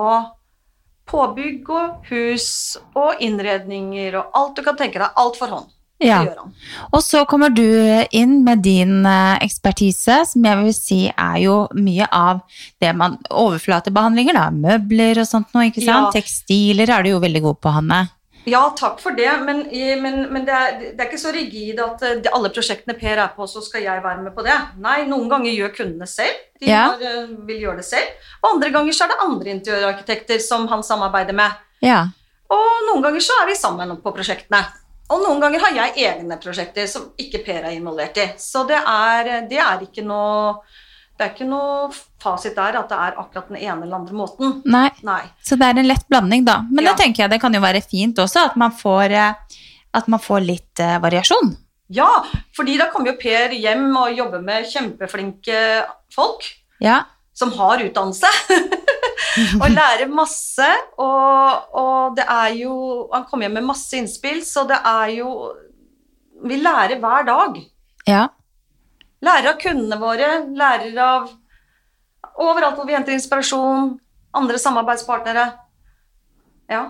[1.10, 5.12] påbygg og hus og innredninger og alt du kan tenke deg.
[5.20, 5.70] Alt for hånd.
[6.00, 6.22] Ja.
[6.96, 7.66] Og så kommer du
[8.16, 12.40] inn med din eh, ekspertise, som jeg vil si er jo mye av
[12.80, 14.46] det man Overflatebehandlinger, da.
[14.54, 16.14] Møbler og sånt noe, ikke sant?
[16.14, 16.14] Ja.
[16.16, 18.00] Tekstiler er du jo veldig god på, Hanne.
[18.48, 21.80] Ja, takk for det, men, i- men, men det, er, det er ikke så rigid
[21.84, 24.56] at eh, alle prosjektene Per er på, så skal jeg være med på det.
[24.82, 26.40] Nei, noen ganger gjør kundene selv.
[26.60, 26.86] De Ja.
[26.94, 28.10] har, eh, vil gjøre det selv.
[28.42, 31.52] Og andre ganger så er det andre interiørarkitekter som han samarbeider med.
[31.84, 32.08] Ja.
[32.50, 34.64] Og noen ganger så er vi sammen på prosjektene.
[35.10, 38.28] Og noen ganger har jeg egne prosjekter som ikke Per er involvert i.
[38.38, 40.60] Så det er, det er ikke noe
[41.20, 41.90] det er ikke noe
[42.24, 44.62] fasit der at det er akkurat den ene eller andre måten.
[44.72, 44.88] Nei.
[45.04, 45.22] Nei.
[45.44, 46.62] Så det er en lett blanding, da.
[46.72, 46.94] Men Ja.
[46.94, 49.34] det tenker jeg det kan jo være fint også, at man får, eh,
[50.00, 51.52] at man får litt uh, variasjon.
[51.92, 52.08] Ja,
[52.56, 55.60] fordi da kommer jo Per hjem og jobber med kjempeflinke
[56.16, 56.46] folk.
[56.80, 57.02] Ja.
[57.34, 58.28] som har utdannelse,
[59.62, 60.68] og lærer masse.
[61.00, 65.30] Og, og det er jo Han kommer hjem med masse innspill, så det er jo
[66.48, 67.60] Vi lærer hver dag.
[68.08, 68.28] ja.
[69.26, 71.28] Lærer av kundene våre, lærer av
[72.40, 73.98] overalt hvor vi henter inspirasjon,
[74.40, 75.46] andre samarbeidspartnere.
[76.72, 76.86] Ja.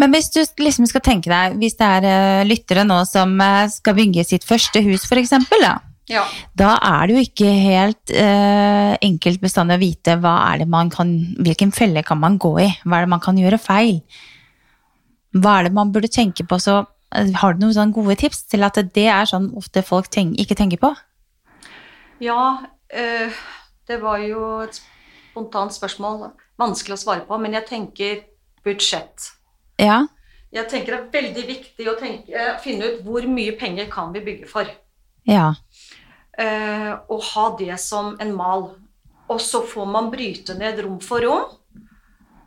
[0.00, 3.68] Men hvis du liksom skal tenke deg, hvis det er eh, lyttere nå som eh,
[3.72, 5.74] skal bygge sitt første hus, eksempel, da.
[6.08, 6.24] ja.
[6.56, 10.90] Da er det jo ikke helt eh, enkelt bestandig å vite hva er det man
[10.94, 11.12] kan,
[11.42, 14.00] hvilken felle kan man gå i, hva er det man kan gjøre feil.
[15.36, 16.80] Hva er det man burde tenke på, så
[17.12, 20.56] eh, har du noen gode tips til at det er sånn ofte folk tenk, ikke
[20.56, 20.94] tenker på?
[22.22, 23.32] Ja, eh,
[23.88, 26.28] det var jo et spontant spørsmål.
[26.60, 28.20] Vanskelig å svare på, men jeg tenker
[28.64, 29.32] budsjett.
[29.80, 30.06] Ja,
[30.52, 34.12] Jeg tenker det er veldig viktig å tenke, eh, finne ut hvor mye penger kan
[34.12, 34.66] vi bygge for.
[35.26, 35.54] ja,
[36.38, 38.70] Eh, og ha det som en mal.
[39.28, 41.44] Og så får man bryte ned rom for rom,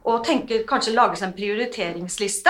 [0.05, 2.49] og tenker, kanskje lage seg en prioriteringsliste.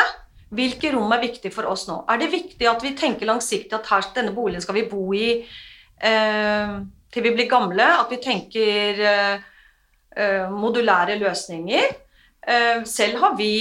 [0.56, 2.06] Hvilke rom er viktig for oss nå?
[2.10, 5.46] Er det viktig at vi tenker langsiktig at her, denne boligen skal vi bo i
[6.02, 6.80] eh,
[7.16, 7.86] til vi blir gamle?
[8.02, 9.46] At vi tenker eh,
[10.16, 11.92] eh, modulære løsninger?
[12.48, 13.52] Eh, selv har vi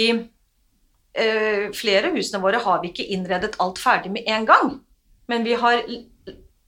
[1.15, 4.73] Flere av husene våre har vi ikke innredet alt ferdig med en gang.
[5.31, 5.85] Men vi har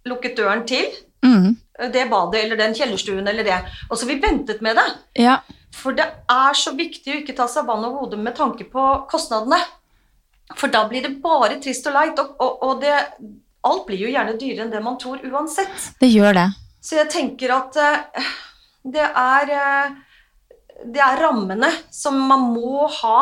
[0.07, 0.85] lukket døren til
[1.27, 1.49] mm,
[1.91, 3.57] det badet eller den kjellerstuen eller det.
[3.89, 4.85] Og så har vi ventet med det.
[5.25, 5.41] ja,
[5.75, 8.85] For det er så viktig å ikke ta seg vann over hodet med tanke på
[9.11, 9.59] kostnadene.
[10.55, 12.95] For da blir det bare trist og leit, og, og, og det,
[13.67, 15.91] alt blir jo gjerne dyrere enn det man tror uansett.
[15.99, 16.47] det gjør det.
[16.87, 18.31] Så jeg tenker at eh,
[18.87, 19.97] det er eh,
[20.95, 23.21] Det er rammene som man må ha.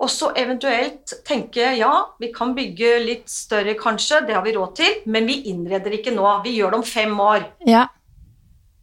[0.00, 1.90] Og så eventuelt tenke ja,
[2.22, 6.14] vi kan bygge litt større kanskje, det har vi råd til, men vi innreder ikke
[6.14, 6.24] nå.
[6.46, 7.44] Vi gjør det om fem år.
[7.68, 7.88] Ja,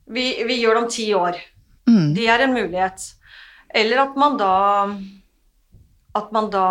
[0.06, 1.40] Vi, vi gjør det om ti år.
[1.90, 3.08] mm, Det er en mulighet.
[3.74, 4.52] Eller at man da
[6.18, 6.68] at man da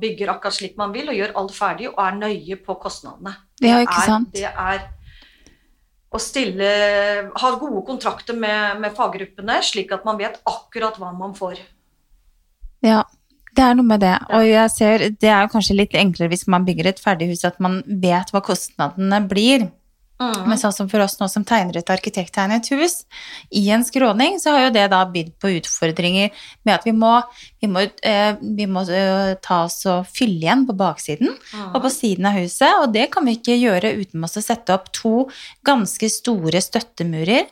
[0.00, 3.34] bygger akkurat slik man vil, og gjør alt ferdig og er nøye på kostnadene.
[3.60, 4.30] Det er, ikke er, sant?
[4.32, 4.84] Det er
[6.08, 6.68] å stille
[7.36, 11.60] Ha gode kontrakter med, med faggruppene, slik at man vet akkurat hva man får.
[12.84, 13.04] ja.
[13.58, 14.12] Det er noe med det.
[14.36, 17.80] Og jeg ser, det er kanskje litt enklere hvis man bygger et ferdighus, at man
[17.88, 19.64] vet hva kostnadene blir.
[20.18, 20.48] Mm.
[20.50, 23.04] Men sånn som for oss nå som tegner et arkitekttegnet hus,
[23.54, 26.32] i en skråning, så har jo det da bydd på utfordringer
[26.66, 27.12] med at vi må,
[27.62, 31.74] vi må, eh, vi må eh, ta oss og fylle igjen på baksiden Mm.
[31.74, 34.90] og på siden av huset, og det kan vi ikke gjøre uten å sette opp
[34.92, 35.28] to
[35.64, 37.46] ganske store støttemurer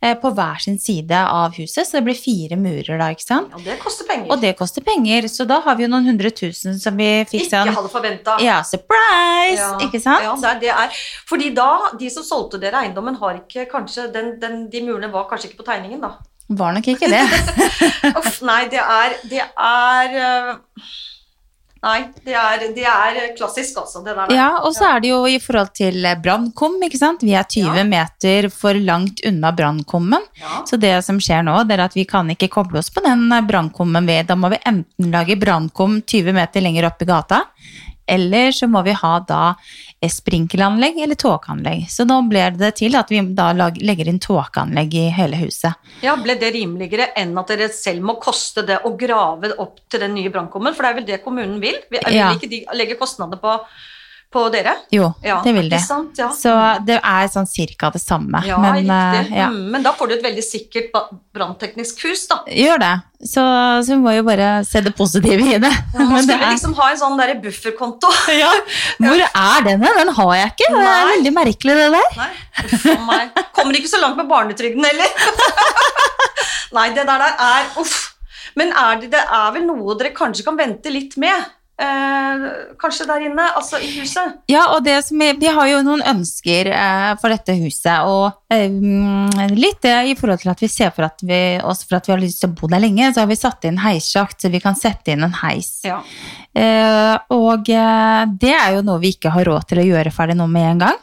[0.00, 3.52] på hver sin side av huset, så det blir fire murer da, ikke sant?
[3.56, 4.30] Og det koster penger.
[4.32, 7.50] Og det koster penger, så da har vi jo noen hundre tusen som vi fikk
[7.50, 8.38] sånn ikke hadde forventa.
[8.40, 9.68] Ja, surprise!
[9.84, 10.24] Ikke sant?
[10.24, 11.04] Ja, det er, det er.
[11.28, 15.28] Fordi da, de som solgte dere eiendommen, har ikke kanskje den, den, De murene var
[15.28, 16.16] kanskje ikke på tegningen, da.
[16.50, 17.22] Var nok ikke det.
[18.18, 20.56] Uff, nei, det er Det er øh,
[21.80, 24.32] Nei, det er, det er klassisk, altså, det der.
[24.36, 27.22] Ja, og så er det jo i forhold til brannkum, ikke sant.
[27.24, 27.84] Vi er 20 Ja.
[27.88, 30.20] meter for langt unna brannkommen.
[30.36, 30.60] Ja.
[30.68, 33.24] Så det som skjer nå, det er at vi kan ikke koble oss på den
[33.48, 34.26] brannkommen ved.
[34.28, 37.42] Da må vi enten lage brannkum 20 meter lenger opp i gata,
[38.06, 39.54] eller så må vi ha da
[40.08, 41.84] sprinkleranlegg eller tåkeanlegg.
[41.92, 45.76] Så nå ble det til at vi da legger inn tåkeanlegg i hele huset.
[46.00, 50.00] Ja, Ble det rimeligere enn at dere selv må koste det å grave opp til
[50.00, 50.74] den nye brannkummen?
[50.74, 51.76] For det er vel det kommunen vil?
[51.90, 52.32] Vi Vil Ja.
[52.32, 53.58] ikke de legge kostnader på,
[54.30, 54.76] på dere?
[54.94, 55.78] Jo, Ja, det vil de.
[55.82, 56.14] sant?
[56.18, 56.28] Ja.
[56.30, 56.52] Så
[56.86, 58.38] det er sånn cirka det samme.
[58.46, 59.32] Ja, men, riktig.
[59.32, 59.48] eh, ja.
[59.50, 60.92] Mm, men da får du et veldig sikkert
[61.34, 62.38] brannteknisk hus, da.
[62.46, 62.92] Gjør det.
[63.26, 63.42] Så,
[63.84, 65.72] så vi må jo bare se det positive i det.
[65.96, 68.12] Man Men det skulle liksom ha en sånn der bufferkonto.
[68.40, 68.52] Ja.
[69.02, 69.98] hvor er den hen?
[69.98, 70.70] Den har jeg ikke.
[70.78, 72.08] Det er veldig merkelig, det der.
[72.22, 72.30] Nei,
[72.70, 73.42] uff a meg.
[73.58, 75.10] Kommer ikke så langt med barnetrygden heller.
[76.78, 77.96] Nei, det der er uff.
[78.58, 81.50] Men er det, det er vel noe dere kanskje kan vente litt med?
[81.80, 82.42] Eh,
[82.80, 84.34] kanskje der inne, altså i huset?
[84.50, 88.52] Ja, og det som er, vi har jo noen ønsker eh, for dette huset, og
[88.52, 88.68] eh,
[89.56, 92.12] litt det i forhold til at vi ser for at vi, også for at vi
[92.12, 94.60] har lyst til å bo der lenge, så har vi satt inn heissjakt, så vi
[94.60, 95.78] kan sette inn en heis.
[95.88, 96.02] Ja.
[96.50, 100.34] Eh, og eh, det er jo noe vi ikke har råd til å gjøre ferdig
[100.38, 100.96] nå med en gang.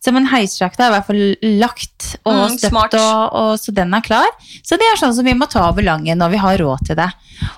[0.00, 1.22] Så men heisjakta er i hvert fall
[1.60, 4.30] lagt og Mm, støpt, og, og, så den er klar.
[4.64, 6.98] Så det er sånn som vi må ta over Langen når vi har råd til
[6.98, 7.10] det.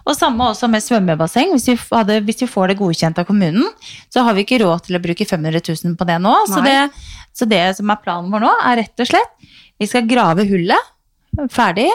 [0.05, 1.55] Og samme også med svømmebasseng.
[1.55, 3.69] Hvis vi, hadde, hvis vi får det godkjent av kommunen,
[4.11, 6.35] så har vi ikke råd til å bruke 500 000 på det nå.
[6.51, 6.77] Så det,
[7.37, 10.93] så det som er planen vår nå, er rett og slett vi skal grave hullet
[11.53, 11.91] ferdig,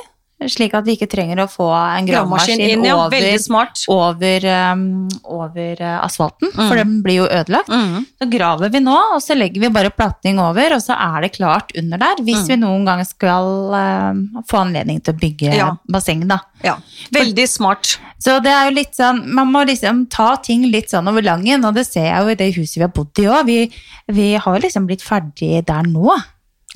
[0.50, 2.96] slik at vi ikke trenger å få en Gravemaskin inn, ja.
[2.98, 3.84] over smart.
[3.92, 7.70] over, um, over asfalten, asfalten, for den blir jo ødelagt.
[7.70, 8.06] Mm.
[8.22, 11.34] Så graver vi nå, og så legger vi bare platning over, og så er det
[11.38, 12.48] klart under der, hvis Mm.
[12.48, 15.70] vi noen gang skal um, få anledning til å bygge Ja.
[15.90, 16.40] basseng, da.
[16.64, 16.78] Ja.
[17.12, 17.98] Veldig smart.
[18.20, 21.64] Så det er jo litt sånn, man må liksom ta ting litt sånn over langen,
[21.66, 23.46] og det ser jeg jo i det huset vi har bodd i òg.
[23.46, 23.72] Vi,
[24.14, 26.22] vi har liksom blitt ferdig der nå.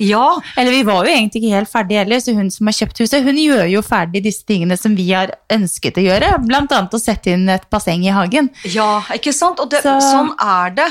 [0.02, 0.40] Ja.
[0.56, 3.24] Eller vi var jo egentlig ikke helt ferdige heller, så hun som har kjøpt huset,
[3.24, 7.00] hun gjør jo ferdig disse tingene som vi har ønsket å gjøre, blant annet å
[7.00, 8.50] sette inn et basseng i hagen.
[8.74, 9.60] Ja, ikke sant?
[9.62, 10.90] Og det, Så- sånn er det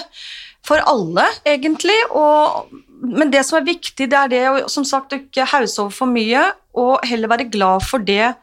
[0.66, 1.98] for alle, egentlig.
[2.18, 2.72] Og,
[3.06, 6.08] men det som er viktig, det er det å som sagt, ikke hause over for
[6.10, 8.34] mye, og heller være glad for det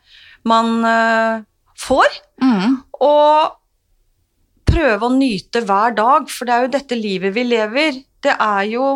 [0.44, 1.42] man uh,
[1.78, 2.06] får.
[2.42, 2.78] Mm.
[3.02, 3.58] Og
[4.72, 7.98] prøve å nyte hver dag, for det er jo dette livet vi lever.
[8.22, 8.86] Det er jo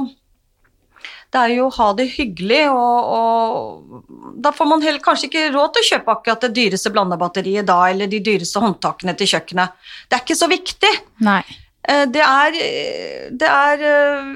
[1.36, 5.44] det er jo å ha det hyggelig, og, og da får man heller kanskje ikke
[5.52, 9.76] råd til å kjøpe akkurat det dyreste blandebatteriet da, eller de dyreste håndtakene til kjøkkenet.
[10.08, 10.92] Det er ikke så viktig.
[11.26, 11.42] Nei.
[11.84, 14.30] Eh, Det er, eh, det er eh,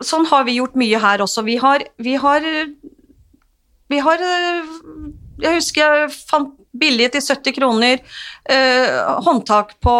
[0.00, 1.42] Sånn har vi gjort mye her også.
[1.44, 2.44] Vi har, vi har,
[3.92, 7.98] vi har Jeg husker jeg fant billig til 70 kroner
[8.48, 9.96] eh, håndtak på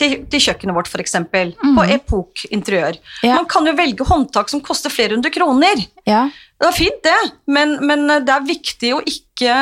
[0.00, 1.12] til, til kjøkkenet vårt, f.eks.
[1.30, 1.78] På Mhm.
[1.94, 2.96] Epok interiør.
[3.22, 3.36] Ja.
[3.36, 5.82] Man kan jo velge håndtak som koster flere hundre kroner.
[6.08, 6.22] Ja.
[6.60, 9.54] Det er fint, det, men, men det er viktig å ikke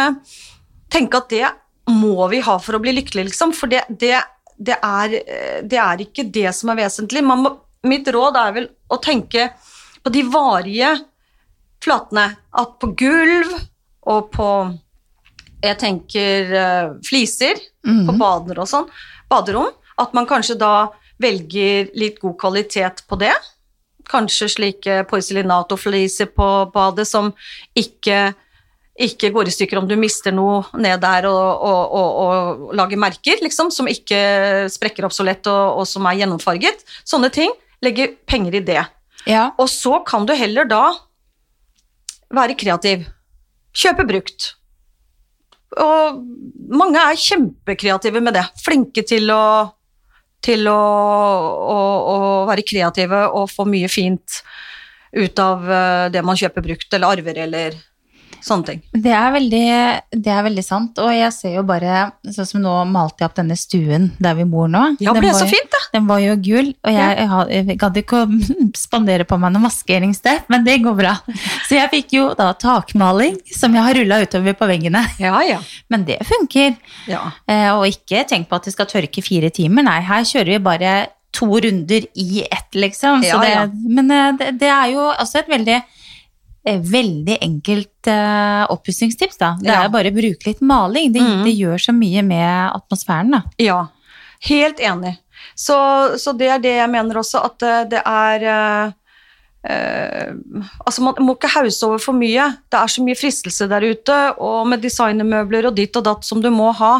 [0.90, 1.48] tenke at det
[1.88, 3.52] må vi ha for å bli lykkelig, liksom.
[3.56, 4.18] For det, det,
[4.58, 5.18] det, er,
[5.64, 7.22] det er ikke det som er vesentlig.
[7.24, 7.54] Må,
[7.88, 9.50] mitt råd er vel å tenke
[10.04, 10.94] på de varige
[11.84, 12.28] flatene.
[12.58, 13.54] At på gulv
[14.08, 14.50] og på
[15.58, 18.04] Jeg tenker eh, fliser Mhm.
[18.06, 18.84] på bader og sånn,
[19.30, 19.72] baderom.
[19.98, 23.34] At man kanskje da velger litt god kvalitet på det.
[24.08, 27.32] Kanskje slike porcelinatofliser på badet som
[27.76, 28.32] ikke,
[28.94, 33.00] ikke går i stykker om du mister noe ned der og, og, og, og lager
[33.00, 36.86] merker, liksom, som ikke sprekker opp så lett og, som er gjennomfarget.
[37.04, 37.52] Sånne ting.
[37.84, 38.80] Legge penger i det.
[39.28, 39.50] Ja.
[39.58, 40.84] Og så kan du heller da
[42.34, 43.04] være kreativ.
[43.76, 44.52] Kjøpe brukt.
[45.78, 46.22] Og
[46.74, 48.46] mange er kjempekreative med det.
[48.64, 49.42] Flinke til å,
[50.44, 51.78] til å, å,
[52.12, 52.16] å
[52.48, 54.40] være kreative og få mye fint
[55.16, 57.78] ut av eh, det man kjøper brukt eller arver eller
[58.44, 58.80] sånne ting.
[58.92, 59.62] Det er, veldig,
[60.24, 63.36] det er veldig sant, og jeg ser jo bare, sånn som nå malte jeg opp
[63.38, 64.84] denne stuen der vi bor nå.
[65.02, 65.80] Ja, Den ble var så fint, da.
[65.94, 68.28] Den var jo gul, og jeg, jeg, jeg gadd ikke å
[68.86, 71.14] spandere på meg noe maskeringsteip, men det går bra.
[71.68, 75.04] Så jeg fikk jo da takmaling som jeg har rulla utover på veggene.
[75.22, 75.60] Ja, ja.
[75.92, 76.76] Men det funker.
[77.10, 77.24] ja.
[77.48, 79.84] Eh, og ikke tenk på at det skal tørke fire timer.
[79.86, 80.96] Nei, her kjører vi bare
[81.34, 83.22] to runder i ett, liksom.
[83.22, 83.88] Så Ja, det.
[83.88, 85.78] Men eh, det, det er jo også et veldig
[86.66, 89.38] Veldig enkelt uh, oppussingstips.
[89.40, 89.54] da.
[89.60, 89.84] Det Ja.
[89.84, 91.12] er bare å bruke litt maling.
[91.12, 91.44] Det, mm.
[91.46, 93.30] det gjør så mye med atmosfæren.
[93.30, 93.42] da.
[93.58, 93.86] Ja,
[94.40, 95.16] helt enig.
[95.54, 95.74] Så,
[96.18, 98.92] så det er det jeg mener også, at eh, det er uh,
[99.70, 102.50] uh, Altså, man må ikke hause over for mye.
[102.70, 106.42] Det er så mye fristelse der ute, og med designermøbler og ditt og datt som
[106.42, 106.98] du må ha.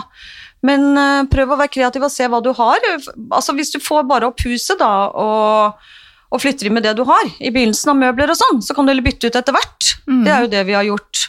[0.66, 2.83] Men eh, prøv å være kreativ og se hva du har.
[3.31, 5.92] Altså, hvis du får bare opp huset, da, og,
[6.31, 8.85] og flytter inn med det du har, i begynnelsen av møbler og sånn, så kan
[8.85, 9.93] du heller bytte ut etter hvert.
[10.07, 10.25] Mm.
[10.27, 11.23] Det er jo det vi har gjort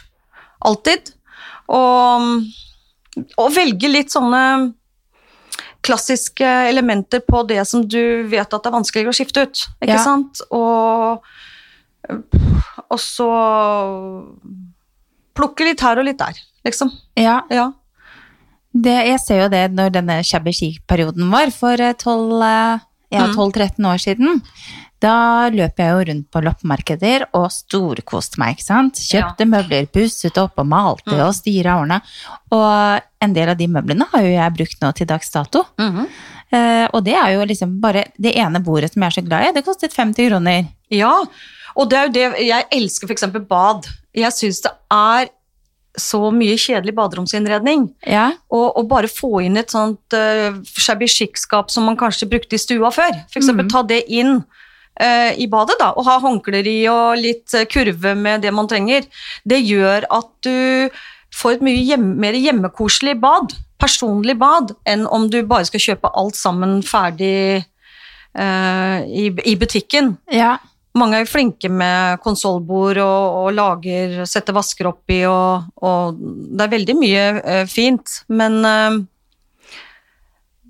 [0.68, 1.12] alltid.
[1.72, 2.26] Og,
[3.40, 4.42] og velge litt sånne
[5.80, 9.62] klassiske elementer på det som du vet at det er vanskeligere å skifte ut.
[9.80, 10.02] Ikke Ja.
[10.04, 10.42] sant?
[10.52, 11.22] Og,
[12.90, 13.30] og så
[15.36, 16.36] plukke litt her og litt der,
[16.66, 16.90] liksom.
[17.16, 17.70] Ja, Ja.
[18.74, 22.78] det, jeg ser jo det når denne shabby chic-perioden var for eh, 12, eh,
[23.10, 23.34] ja, Mm.
[23.34, 24.42] 12-13 år siden.
[25.00, 28.98] Da løp jeg jo rundt på loppemarkeder og storkoste meg, ikke sant.
[29.00, 31.22] Kjøpte møbler, pusset opp og malte Mm.
[31.26, 32.00] og styra årene.
[32.52, 35.64] Og en del av de møblene har jo jeg brukt nå til dags dato.
[35.78, 36.06] Mhm.
[36.52, 39.48] Eh, og det er jo liksom bare det ene bordet som jeg er så glad
[39.48, 39.52] i.
[39.52, 40.68] Det kostet 50 kroner.
[40.90, 41.22] Ja,
[41.76, 43.22] og det er jo det Jeg elsker f.eks.
[43.48, 43.86] bad.
[44.12, 45.28] Jeg syns det er
[45.96, 47.88] så mye kjedelig baderomsinnredning.
[48.06, 52.54] Ja, Og, og bare få inn et sånt uh, shabby chic-skap som man kanskje brukte
[52.54, 53.10] i stua før.
[53.30, 53.46] F.eks.
[53.52, 53.68] Mhm.
[53.70, 54.44] ta det inn
[55.40, 59.06] i badet, da, og ha håndklær i og litt eh, kurve med det man trenger.
[59.48, 60.90] Det gjør at du
[61.34, 66.10] får et mye hjem, mer hjemmekoselig bad, personlig bad, enn om du bare skal kjøpe
[66.18, 67.62] alt sammen ferdig
[68.36, 70.16] uh, i, i butikken.
[70.34, 70.58] ja.
[70.98, 76.64] Mange er jo flinke med konsollbord og, og lager, setter vasker oppi, og, og det
[76.64, 78.98] er veldig mye uh, fint, men uh,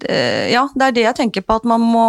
[0.05, 0.19] det,
[0.53, 2.09] ja, det er det jeg tenker på, at man må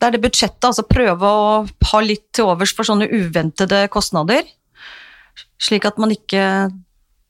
[0.00, 1.48] Det er det budsjettet, altså prøve å
[1.92, 4.46] ha litt til overs for sånne uventede kostnader,
[5.60, 6.70] slik at man ikke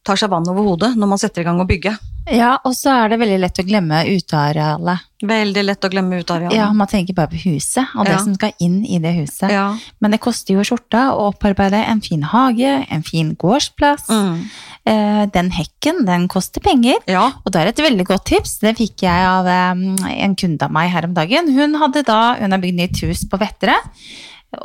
[0.06, 1.92] tar seg vann over hodet når man setter i gang å bygge.
[2.32, 5.02] ja og så er det veldig lett å glemme utearealet.
[5.28, 6.56] Veldig lett å glemme utearealet.
[6.56, 8.18] Ja, man tenker bare på huset og det Ja.
[8.22, 9.50] som skal inn i det huset.
[9.50, 9.76] Ja.
[10.00, 14.08] Men det koster jo skjorta å opparbeide en fin hage, en fin gårdsplass.
[14.08, 14.48] Mm.
[14.88, 16.96] Eh, den hekken, den koster penger.
[17.06, 17.26] ja.
[17.44, 18.58] Og det er et veldig godt tips.
[18.62, 21.52] Det fikk jeg av en kunde av meg her om dagen.
[21.52, 23.76] Hun hadde da, hun har bygd nytt hus på Vettere.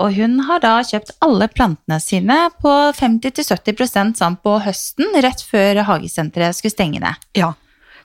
[0.01, 5.83] Og hun har da kjøpt alle plantene sine på 50-70% sånn på høsten, rett før
[5.85, 7.27] hagesenteret skulle stenge ned.
[7.37, 7.51] Ja.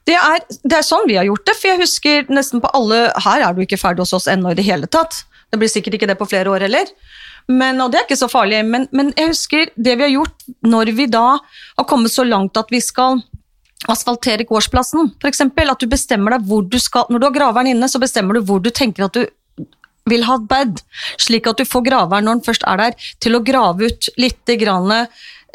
[0.09, 3.03] Det er, det er sånn vi har gjort det, for jeg husker nesten på alle
[3.21, 5.23] Her er du ikke ferdig hos oss ennå i det hele tatt.
[5.51, 6.89] Det blir sikkert ikke det på flere år heller.
[7.51, 8.63] Men, og det er ikke så farlig.
[8.67, 12.59] Men, men jeg husker det vi har gjort når vi da har kommet så langt
[12.61, 13.23] at vi skal
[13.89, 15.43] asfaltere gårdsplassen, f.eks.
[15.43, 18.45] At du bestemmer deg hvor du skal Når du har graveren inne, så bestemmer du
[18.45, 19.25] hvor du tenker at du
[20.09, 20.81] vil ha bed,
[21.21, 24.53] slik at du får graveren når den først er der, til å grave ut litt
[24.53, 25.07] eh,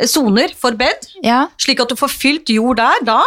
[0.08, 3.20] soner for bed Ja, slik at du får fylt jord der da,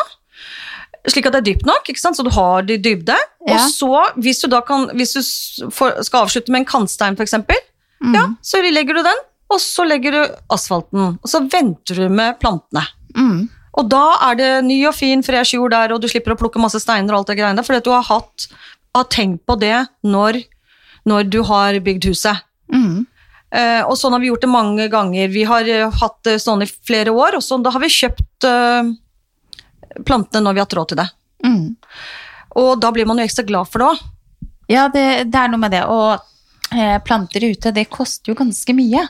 [1.10, 3.16] slik at det er dypt nok, så du har det dybde.
[3.48, 3.58] Ja.
[3.58, 7.60] Og så, hvis du da kan, hvis du skal avslutte med en kantstein eksempel,
[8.04, 8.14] Mm.
[8.14, 12.38] ja, så legger du den, og så legger du asfalten, og så venter du med
[12.38, 12.84] plantene.
[13.16, 16.38] mm, Og da er det ny og fin, fresh jord der, og du slipper å
[16.38, 18.48] plukke masse steiner og alt det greiene der, fordi du har hatt,
[18.94, 20.40] har tenkt på det når,
[21.06, 22.44] når du har bygd huset.
[22.72, 23.06] mm.
[23.48, 25.28] Eh, og sånn har vi gjort det mange ganger.
[25.32, 28.44] Vi har eh, hatt det sånn i flere år, og sånn, da har vi kjøpt
[28.44, 28.90] eh,
[30.04, 31.06] plantene når vi har hatt råd til det.
[31.46, 31.62] Mm.
[32.60, 34.02] Og da blir man jo ekstra glad for det òg.
[34.68, 35.80] Ja, det, det er noe med det.
[35.88, 36.20] Og
[37.04, 39.04] planter ute, det koster jo ganske mye.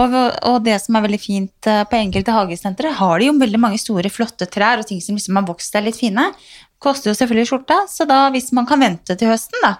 [0.00, 0.14] Og,
[0.46, 3.80] og det som er veldig fint eh, på enkelte hagesentre, har de jo veldig mange
[3.82, 6.28] store, flotte trær og ting som liksom har vokst seg litt fine.
[6.82, 9.76] Koster jo selvfølgelig skjorta, så da hvis man kan vente til høsten, da,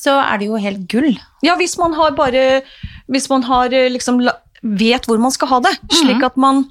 [0.00, 1.12] så er det jo helt gull.
[1.44, 2.62] Ja, hvis man har bare
[3.10, 4.22] Hvis man har eh, liksom
[4.62, 6.66] vet hvor man skal ha det, slik at man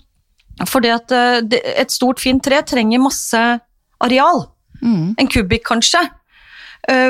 [0.70, 3.42] For det at eh, et stort, fint tre trenger masse
[4.00, 4.48] areal.
[4.82, 5.16] Mm.
[5.20, 6.19] En kubikk, kanskje, eh,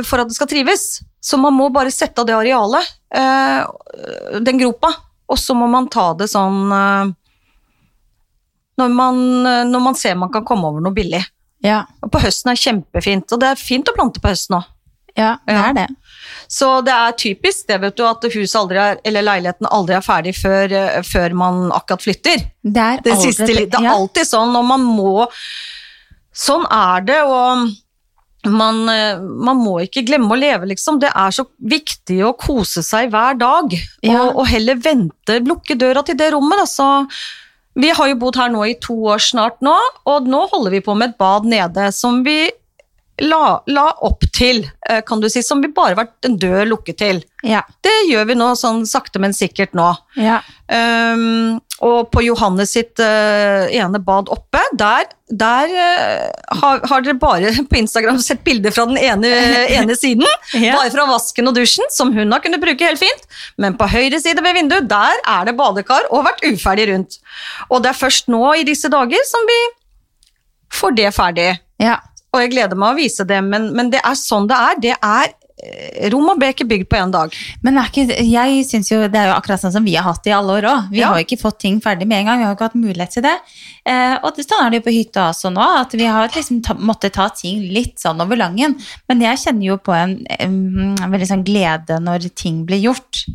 [0.04, 1.02] for at det skal trives.
[1.22, 4.94] Så man må bare sette av det arealet, eh, den gropa,
[5.30, 7.12] og så må man ta det sånn eh,
[8.80, 11.22] når man, eh, når man ser man kan komme over noe billig.
[11.66, 14.70] Ja, Og på høsten er kjempefint, og det er fint å plante på høsten òg.
[15.20, 15.88] ja, det er det.
[16.48, 20.06] Så det er typisk det, vet du, at huset aldri er, eller leiligheten aldri er
[20.06, 22.46] ferdig før, eh, før man akkurat flytter.
[22.64, 25.28] Det er, Det, siste, det er alltid sånn, og man må
[26.40, 27.68] Sånn er det, og
[28.48, 31.00] man, eh, man må ikke glemme å leve, liksom.
[31.02, 33.74] Det er så viktig å kose seg hver dag,
[34.06, 34.22] Ja.
[34.24, 36.60] og, og heller vente, lukke døra til det rommet.
[36.64, 37.08] Altså.
[37.80, 39.76] Vi har jo bodd her nå i to år snart nå,
[40.08, 42.50] og nå holder vi på med et bad nede som vi
[43.22, 46.66] la, la opp til, eh, kan du si, som vi bare har vært en dør
[46.70, 47.24] lukket til.
[47.44, 49.94] Ja, Det gjør vi nå sånn sakte, men sikkert nå.
[50.20, 50.42] ja.
[50.70, 57.16] Um, og på Johannes sitt uh, ene bad oppe, der, der uh, har, har dere
[57.18, 59.32] bare på Instagram sett bilder fra den ene,
[59.80, 60.28] ene siden.
[60.54, 60.76] Ja.
[60.76, 63.26] Bare fra vasken og dusjen, som hun har kunnet bruke helt fint.
[63.58, 67.18] Men på høyre side ved vinduet, der er det badekar og vært uferdig rundt.
[67.72, 69.60] Og det er først nå i disse dager som vi
[70.76, 71.50] får det ferdig.
[71.82, 71.98] ja.
[72.34, 74.82] Og jeg gleder meg å vise det, men, men det er sånn det er.
[74.84, 75.32] Det er
[75.64, 77.34] eh, Roma ble ikke bygd på én dag.
[77.64, 80.24] Men er ikke, jeg synes jo det er jo akkurat sånn som vi har hatt
[80.24, 80.90] det i alle år òg.
[80.92, 81.10] Vi Ja.
[81.10, 82.38] har jo ikke fått ting ferdig med en gang.
[82.40, 83.36] Vi har jo ikke hatt mulighet til det.
[83.86, 86.74] Eh, og sånn er det jo på hytta også nå, at vi har liksom ta,
[86.76, 88.76] måttet ta ting litt sånn over langen.
[89.10, 93.26] Men jeg kjenner jo på en, en, en veldig sånn glede når ting blir gjort.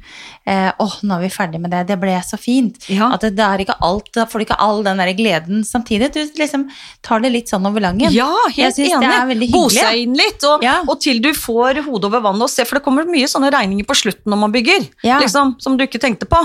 [0.46, 1.86] Eh, Åh, nå er vi ferdig med det.
[1.88, 2.76] Det ble så fint.
[2.88, 3.10] Ja.
[3.14, 6.12] At det, det er ikke alt, da får du ikke all den der gleden samtidig.
[6.14, 6.68] Du liksom
[7.02, 8.12] tar det litt sånn over langen.
[8.14, 8.92] Ja, helt enig.
[8.92, 10.80] er Gose inn litt, og, Ja.
[10.86, 13.84] og til du får hodet over vannet og se, for det kommer mye sånne regninger
[13.88, 15.18] på slutten når man bygger, Ja.
[15.18, 16.38] liksom, som du ikke tenkte på.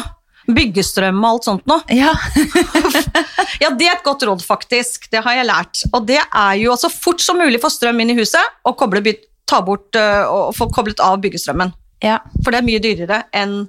[0.49, 1.81] Byggestrøm og alt sånt noe.
[1.93, 2.13] Ja.
[3.59, 5.09] Ja, det er et godt råd, faktisk.
[5.11, 5.81] Det har jeg lært.
[5.93, 9.01] Og det er jo så fort som mulig få strøm inn i huset, og koble,
[9.49, 11.73] ta bort øh, og få koblet av byggestrømmen.
[12.05, 12.19] ja.
[12.43, 13.67] For det er mye dyrere enn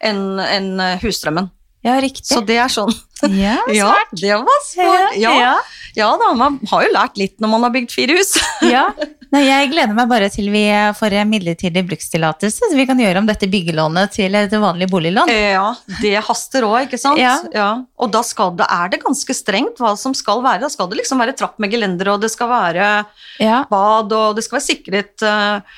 [0.00, 1.50] enn- enn, øh, husstrømmen.
[1.88, 2.28] Ja, riktig.
[2.28, 2.92] Så det er sånn.
[3.42, 5.16] ja, Ja, det var smart.
[5.18, 5.54] Ja, ja.
[5.96, 8.36] ja da, man har jo lært litt når man har bygd fire hus.
[8.74, 8.90] Ja,
[9.28, 10.62] Nei, jeg gleder meg bare til vi
[10.96, 15.28] får midlertidig brukstillatelse, så vi kan gjøre om dette byggelånet til et vanlig boliglån.
[15.28, 15.66] Ja,
[16.00, 17.20] det haster òg, ikke sant?
[17.20, 17.68] Ja.
[18.00, 20.62] Og da, det, er det ganske strengt hva som skal være.
[20.64, 22.88] Da skal det liksom være trapp med gelender, og det skal være
[23.68, 25.76] bad, og det skal være sikret eh,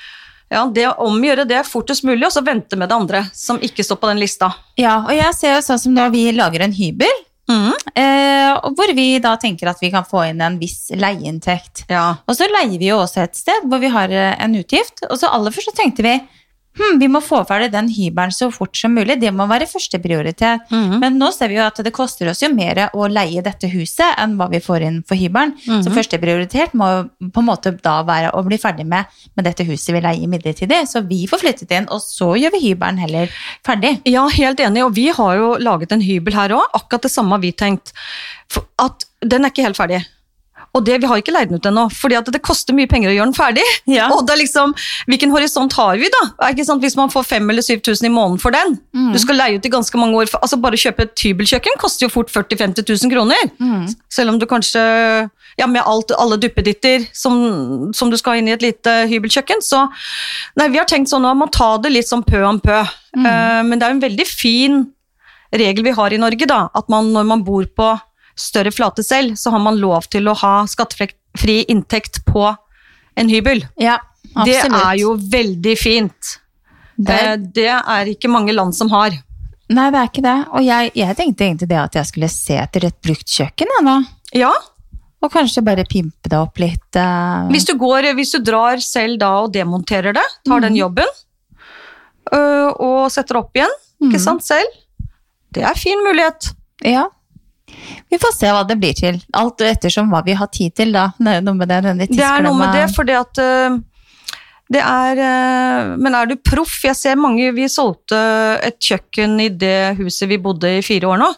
[0.51, 3.85] Ja, det å omgjøre det fortest mulig, og så vente med det andre som ikke
[3.87, 4.51] står på den lista.
[4.77, 7.73] ja og jeg ser jo sånn som når vi lager en hybel, Mm.
[7.99, 11.85] eh, hvor vi da tenker at vi kan få inn en viss leieinntekt.
[11.89, 12.17] Ja.
[12.29, 15.17] Og så leier vi jo også et sted hvor vi har eh, en utgift, og
[15.19, 16.13] så aller først så tenkte vi
[16.77, 19.99] hm, vi må få ferdig den hybelen så fort som mulig, det må være første
[20.01, 20.61] prioritet.
[20.71, 20.99] Mhm.
[20.99, 24.15] Men nå ser vi jo at det koster oss jo mer å leie dette huset
[24.17, 25.53] enn hva vi får inn for hybelen.
[25.65, 25.95] Så Mhm.
[25.97, 29.05] første prioritet må på en måte da være å bli ferdig med,
[29.35, 30.87] med dette huset vi leier midlertidig.
[30.87, 33.27] Så vi får flyttet inn, og så gjør vi hybelen heller
[33.65, 34.01] ferdig.
[34.05, 36.63] Ja, helt enig, og vi har jo laget en hybel her òg.
[36.73, 37.91] Akkurat det samme har vi tenkt.
[38.49, 40.05] For at den er ikke helt ferdig.
[40.71, 43.11] Og det, vi har ikke leid den ut ennå, fordi at det koster mye penger
[43.11, 43.67] å gjøre den ferdig.
[43.91, 44.05] Ja.
[44.13, 44.71] Og det er liksom,
[45.09, 46.21] Hvilken horisont har vi, da?
[46.45, 46.83] Er ikke sant?
[46.83, 48.77] Hvis man får 5000 eller 7000 i måneden for den.
[48.95, 49.09] Mm.
[49.11, 50.31] Du skal leie ut i ganske mange år.
[50.39, 53.51] Altså Bare kjøpe et hybelkjøkken koster jo fort 40 000-50 000 kroner.
[53.59, 53.89] Mm.
[54.11, 54.81] Selv om du kanskje
[55.59, 59.59] Ja, med alt, alle duppeditter som, som du skal ha inn i et lite hybelkjøkken.
[59.65, 59.83] Så
[60.55, 62.79] nei, vi har tenkt sånn at man ta det litt sånn pø om pø.
[63.19, 64.79] Eh, men det er jo en veldig fin
[65.51, 66.63] regel vi har i Norge, da.
[66.73, 67.89] At man når man bor på
[68.35, 72.45] større flate selv, så har man lov til å ha skattefri inntekt på
[73.17, 73.63] en hybel.
[73.77, 73.99] Ja,
[74.45, 76.37] Det er jo veldig fint.
[76.97, 79.11] Det Eh, Det er ikke mange land som har.
[79.69, 80.47] Nei, det er ikke det.
[80.53, 83.83] Og jeg, jeg tenkte egentlig det at jeg skulle se etter et brukt kjøkken jeg
[83.87, 83.97] nå.
[84.33, 84.51] Ja,
[85.23, 86.95] Og kanskje bare pimpe det opp litt.
[86.95, 87.45] Uh...
[87.51, 90.63] Hvis du, går, hvis du drar selv da og demonterer det, tar mm.
[90.65, 91.05] den jobben,
[92.33, 93.71] uh, og setter opp igjen,
[94.01, 94.23] ikke Mhm.
[94.23, 94.67] sant, selv,
[95.53, 96.53] det er fin mulighet.
[96.83, 97.07] Ja.
[98.11, 99.21] Vi får se hva det blir til.
[99.33, 101.09] Alt ettersom hva vi har tid til, da.
[101.19, 101.81] Det er noe med det,
[102.17, 103.77] Det er noe med det, fordi at øh,
[104.71, 106.83] det er øh, Men er du proff?
[106.83, 108.17] Jeg ser mange Vi solgte
[108.63, 111.29] et kjøkken i det huset vi bodde i fire år nå,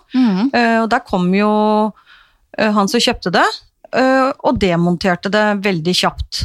[0.53, 1.91] øh, og der kom jo
[2.59, 3.45] han som kjøpte det.
[4.45, 6.43] Og demonterte det veldig kjapt.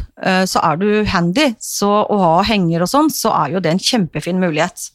[0.49, 3.79] Så er du handy så å ha henger og sånn, så er jo det en
[3.79, 4.91] kjempefin mulighet.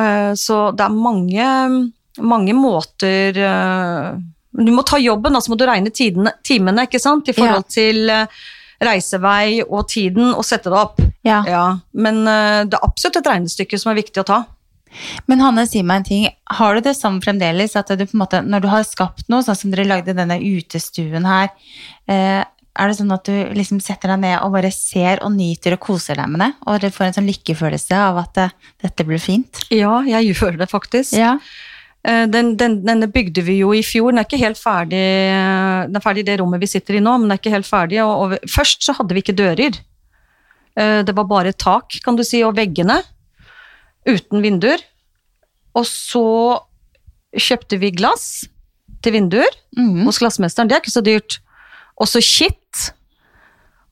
[0.00, 4.08] Eh, Så det er mange, mange måter eh,
[4.52, 7.28] Du må ta jobben, altså må du regne tidene, timene, ikke sant?
[7.28, 8.42] I forhold til eh,
[8.82, 11.00] reisevei og tiden, og sette det opp.
[11.24, 11.42] Ja.
[11.48, 14.42] Ja, men eh, det er absolutt et regnestykke som er viktig å ta.
[15.24, 16.24] Men Hanne, si meg en ting.
[16.52, 19.40] Har du det sånn fremdeles at du på en måte, når du har skapt noe,
[19.46, 21.48] sånn som dere lagde denne utestuen her,
[22.12, 25.82] er det sånn at du liksom setter deg ned og bare ser og nyter og
[25.88, 26.50] koser deg med det?
[26.66, 28.42] Og dere får en sånn lykkefølelse av at
[28.84, 29.64] dette blir fint?
[29.72, 31.16] Ja, jeg gjør det faktisk.
[31.16, 31.38] Ja.
[32.04, 34.10] Eh, Den, den, denne bygde vi jo i fjor.
[34.10, 37.02] Den er ikke helt ferdig eh, Den er ferdig i det rommet vi sitter i
[37.04, 38.00] nå, men den er ikke helt ferdig.
[38.04, 39.78] Og, og først så hadde vi ikke dører.
[40.76, 43.00] Eh, Det var bare tak, kan du si, og veggene.
[44.08, 44.82] Uten vinduer.
[45.78, 46.24] Og så
[47.38, 48.42] kjøpte vi glass
[49.02, 50.02] til vinduer mm.
[50.04, 50.68] hos glassmesteren.
[50.68, 51.38] Det er ikke så dyrt.
[51.96, 52.90] Og så kitt.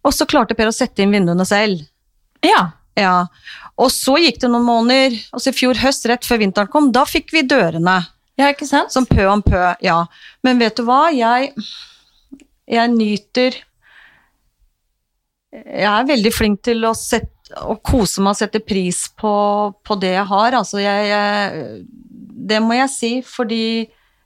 [0.05, 1.87] Og så klarte Per å sette inn vinduene selv.
[2.45, 2.73] ja.
[2.99, 3.27] Ja,
[3.81, 7.05] og så gikk det noen måneder, altså i fjor høst, rett før vinteren kom, da
[7.09, 8.01] fikk vi dørene.
[8.41, 8.93] Ja, ikke sant?
[8.93, 10.03] Som pø om pø, ja.
[10.47, 11.53] Men vet du hva, jeg,
[12.71, 13.59] jeg nyter
[15.51, 19.33] Jeg er veldig flink til å, sette, å kose meg og sette pris på,
[19.83, 20.57] på det jeg har.
[20.61, 21.81] Altså, jeg, jeg
[22.53, 23.65] Det må jeg si, fordi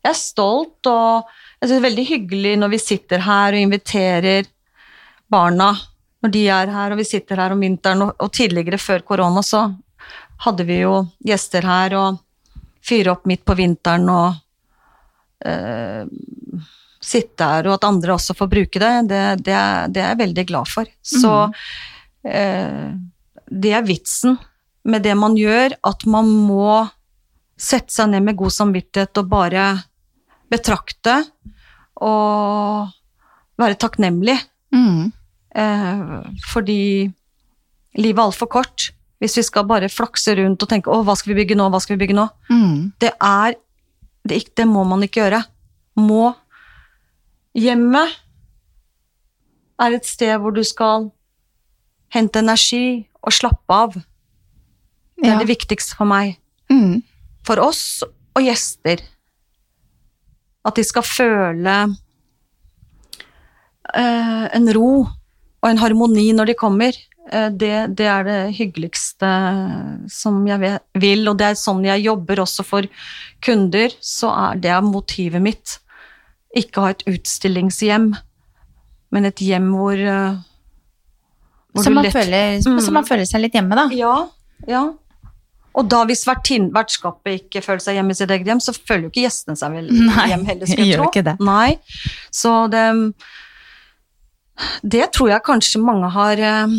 [0.05, 1.25] jeg er stolt, og
[1.59, 4.51] jeg synes det er veldig hyggelig når vi sitter her og inviterer
[5.33, 5.73] barna
[6.25, 9.43] når de er her, og vi sitter her om vinteren, og, og tidligere før korona
[9.45, 9.67] så
[10.45, 12.23] hadde vi jo gjester her og
[12.85, 14.39] fyre opp midt på vinteren og
[15.45, 16.05] eh,
[17.05, 20.23] sitte her, og at andre også får bruke det, det, det, er, det er jeg
[20.23, 20.89] veldig glad for.
[21.05, 21.33] Så
[22.25, 22.89] eh,
[23.49, 24.39] det er vitsen
[24.89, 26.85] med det man gjør, at man må
[27.61, 29.67] sette seg ned med god samvittighet og bare
[30.53, 31.21] betrakte
[32.05, 32.89] og
[33.61, 34.37] være takknemlig.
[34.75, 35.13] Mm.
[35.55, 37.13] Eh, fordi
[37.97, 38.91] livet er altfor kort.
[39.23, 41.69] Hvis vi skal bare flakse rundt og tenke 'Å, hva skal vi bygge nå?
[41.71, 42.93] Hva skal vi bygge nå?' Mm.
[43.01, 43.55] Det er
[44.27, 45.45] Det, det må man ikke gjøre.
[45.99, 46.35] Må
[47.55, 48.09] Hjemmet
[49.79, 51.11] er et sted hvor du skal
[52.11, 53.93] hente energi og slappe av.
[53.95, 54.03] Det
[55.25, 55.35] Ja.
[55.35, 56.39] er det viktigste for meg.
[56.71, 57.03] Mm.
[57.45, 58.03] For oss
[58.35, 58.99] og gjester.
[60.65, 61.97] At de skal føle
[63.95, 65.07] eh, en ro
[65.65, 66.93] og en harmoni når de kommer.
[67.33, 69.31] Eh, det, det er det hyggeligste
[70.13, 70.61] som jeg
[71.01, 72.85] vil, og det er sånn jeg jobber også for
[73.45, 73.95] kunder.
[74.05, 75.79] Så er det motivet mitt.
[76.55, 78.11] Ikke ha et utstillingshjem,
[79.15, 80.37] men et hjem hvor, eh,
[81.75, 82.79] hvor du man lett- føler, Mm.
[82.85, 83.89] så man føler seg litt hjemme, da.
[83.91, 84.29] ja,
[84.69, 84.85] ja.
[85.75, 89.11] Og da hvis vertskapet ikke føler seg hjemme i sitt eget hjem, så føler jo
[89.11, 91.09] ikke gjestene seg vel Nei, hjem heller, skulle jeg tro.
[91.11, 91.35] ikke det.
[91.41, 91.79] Nei.
[92.31, 92.85] Så det
[94.83, 96.77] Det tror jeg kanskje mange har eh,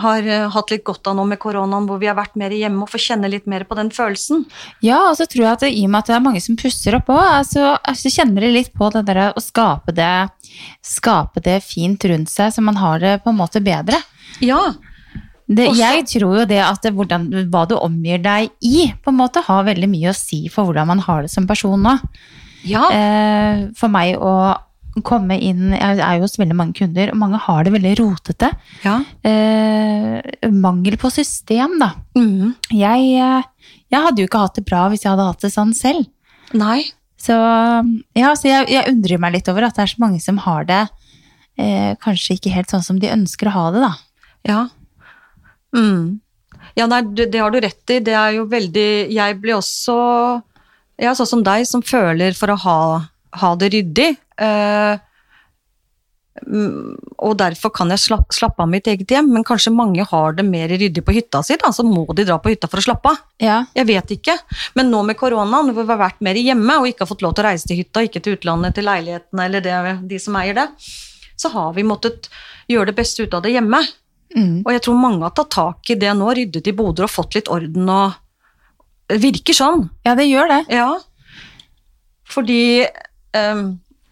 [0.00, 2.84] har eh, hatt litt godt av nå med koronaen, hvor vi har vært mer hjemme
[2.84, 4.44] og får kjenne litt mer på den følelsen.
[4.84, 6.58] Ja, og så tror jeg at det, i og med at det er mange som
[6.60, 10.14] pusser opp òg, så, altså, kjenner de litt på det der å skape det,
[10.86, 14.00] skape det fint rundt seg, så man har det på en måte bedre.
[14.44, 14.62] Ja.
[15.52, 19.18] Det, jeg tror jo det at det, hvordan, hva du omgir deg i, på en
[19.18, 21.98] måte har veldig mye å si for hvordan man har det som person nå.
[22.64, 22.86] Ja.
[22.94, 24.54] Eh, for meg å
[25.00, 28.50] komme inn Jeg er jo hos veldig mange kunder, og mange har det veldig rotete.
[28.84, 28.98] ja.
[29.24, 30.20] Eh,
[30.52, 31.94] mangel på system, da.
[32.14, 32.54] Mm.
[32.70, 35.72] Jeg, eh, jeg hadde jo ikke hatt det bra hvis jeg hadde hatt det sånn
[35.74, 36.04] selv.
[36.52, 36.82] Nei.
[37.16, 37.36] Så,
[38.18, 40.66] ja, så jeg, jeg undrer meg litt over at det er så mange som har
[40.68, 40.82] det
[41.56, 43.92] eh, kanskje ikke helt sånn som de ønsker å ha det, da.
[44.48, 44.60] Ja.
[45.76, 46.20] Mm.
[46.76, 48.00] Ja, nei, det, det har du rett i.
[48.04, 49.94] Det er jo veldig Jeg blir også
[51.00, 52.78] Jeg er sånn som deg, som føler for å ha,
[53.40, 54.10] ha det ryddig.
[54.40, 54.98] Eh,
[56.46, 60.36] mm, og derfor kan jeg slapp, slappe av mitt eget hjem, men kanskje mange har
[60.38, 62.86] det mer ryddig på hytta si, da, så må de dra på hytta for å
[62.86, 63.22] slappe av.
[63.42, 63.62] Ja.
[63.76, 64.36] Jeg vet ikke.
[64.78, 67.36] Men nå med koronaen, hvor vi har vært mer hjemme og ikke har fått lov
[67.36, 69.78] til å reise til hytta, ikke til utlandet, til leilighetene eller det,
[70.10, 70.68] de som eier det,
[71.36, 72.30] så har vi måttet
[72.70, 73.82] gjøre det beste ut av det hjemme.
[74.32, 74.62] Mm.
[74.64, 77.36] Og jeg tror mange har tatt tak i det nå, ryddet i boder og fått
[77.36, 78.18] litt orden og
[79.12, 80.60] Det virker sånn, ja, det gjør det.
[80.72, 80.86] ja.
[82.32, 82.86] Fordi
[83.36, 83.66] ehm,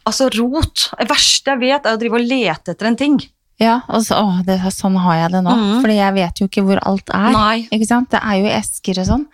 [0.08, 3.18] Altså, rot Det verste jeg vet, er å drive og lete etter en ting.
[3.60, 5.52] Ja, og så, å, det, sånn har jeg det nå.
[5.52, 5.80] Mm.
[5.84, 7.26] Fordi jeg vet jo ikke hvor alt er.
[7.34, 7.56] Nei.
[7.76, 8.08] Ikke sant?
[8.14, 9.26] Det er jo esker og sånn.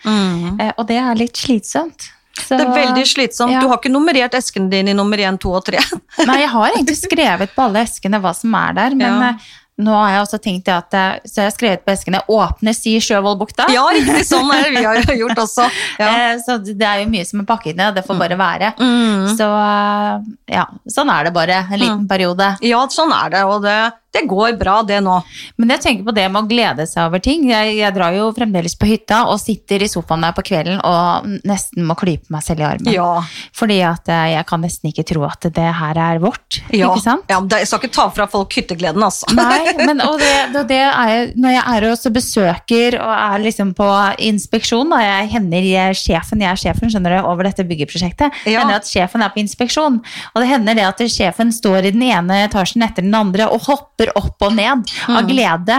[0.59, 2.09] Eh, og det er litt slitsomt.
[2.37, 3.55] Så, Det er veldig slitsomt.
[3.55, 3.61] ja.
[3.63, 5.79] Du har ikke nummerert eskene dine i nummer én, to og tre.
[6.27, 9.31] Nei, jeg har egentlig skrevet på alle eskene hva som er der, men Ja.
[9.79, 12.95] Nå har jeg også tenkt at eh, Så jeg har skrevet på eskene 'Åpnes i
[13.05, 13.67] Sjøvollbukta'.
[13.75, 15.67] Ja, riktig sånn er det vi har gjort også.
[16.01, 16.09] Ja.
[16.33, 18.73] Eh, Så det er jo mye som er pakket ned, og det får bare være.
[18.81, 19.37] Mm.
[19.37, 22.57] Så eh, ja, sånn er det bare en liten periode.
[22.65, 23.77] ja, sånn er det, og det,
[24.17, 25.19] det går bra, det nå.
[25.61, 27.45] Men jeg tenker på det med å glede seg over ting.
[27.51, 31.29] Jeg, jeg drar jo fremdeles på hytta og sitter i sofaen der på kvelden og
[31.47, 32.93] nesten må klype meg selv i armen.
[32.95, 33.11] Ja.
[33.57, 36.61] Fordi at eh, jeg kan nesten ikke tro at det her er vårt.
[36.73, 36.89] ja.
[36.91, 37.27] Ikke sant?
[37.31, 39.29] ja men jeg skal ikke ta fra folk hyttegleden, altså.
[39.37, 43.73] Nei, men og det, det, det er når jeg er hos besøker og er liksom
[43.77, 43.87] på
[44.31, 48.63] inspeksjon, og jeg hender jeg sjefen, jeg er sjefen skjønner du, over dette byggeprosjektet, Ja.
[48.63, 49.99] hender at sjefen er på inspeksjon.
[50.33, 53.67] Og det hender det at sjefen står i den ene etasjen etter den andre og
[53.69, 55.79] hopper opp og ned av glede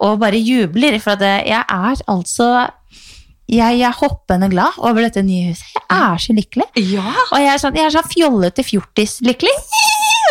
[0.00, 0.98] og bare jubler.
[1.02, 2.48] For jeg er altså
[3.52, 5.66] jeg, jeg er hoppende glad over dette nye huset.
[5.76, 6.68] Jeg er så lykkelig.
[6.92, 7.04] Ja.
[7.28, 9.52] Og jeg er sånn, jeg er sånn fjollete fjortis lykkelig.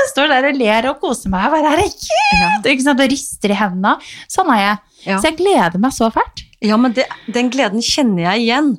[0.01, 1.43] Jeg står der og ler og koser meg.
[1.45, 3.03] Jeg bare, er ikke sant?
[3.03, 3.97] Og rister i hendene.
[4.32, 4.79] Sånn er jeg.
[5.05, 5.19] Ja.
[5.19, 6.45] Så jeg gleder meg så fælt.
[6.61, 8.73] Ja, men det, den gleden kjenner jeg igjen.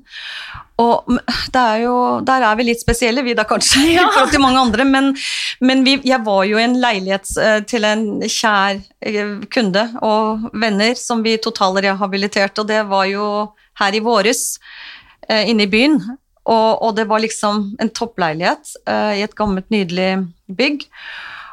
[0.80, 1.18] Og
[1.58, 1.94] er jo,
[2.24, 4.86] der er vi litt spesielle, vi da kanskje, i forhold til mange andre.
[4.88, 5.10] Men,
[5.60, 10.48] men vi, jeg var jo i en leilighet eh, til en kjær eh, kunde og
[10.54, 13.28] venner som vi totalrehabiliterte, og det var jo
[13.80, 14.56] her i våres,
[15.28, 16.00] eh, inne i byen.
[16.42, 20.88] Og, og det var liksom en toppleilighet i et gammelt, nydelig bygg.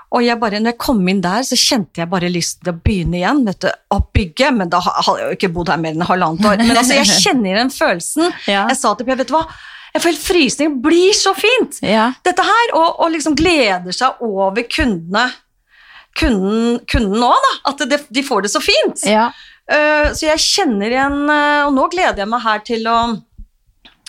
[0.09, 2.79] Og jeg bare, når jeg kom inn der, så kjente jeg bare lyst til å
[2.81, 4.47] begynne igjen vet du, å bygge.
[4.57, 6.63] Men da har jeg jo ikke bodd her mer enn halvannet år.
[6.63, 8.31] Men altså, jeg kjenner den følelsen.
[8.49, 8.63] Ja.
[8.71, 9.43] Jeg sa til Per, vet du hva,
[9.93, 11.77] jeg får helt frysning, det blir så fint!
[11.85, 12.07] Ja.
[12.25, 15.27] Dette her, og, og liksom gleder seg over kundene.
[16.17, 17.53] Kunden, kunden også, da.
[17.71, 19.05] At det, de får det så fint.
[19.09, 19.29] Ja.
[19.69, 22.95] Uh, så jeg kjenner igjen eh, Og nå gleder jeg meg her til å,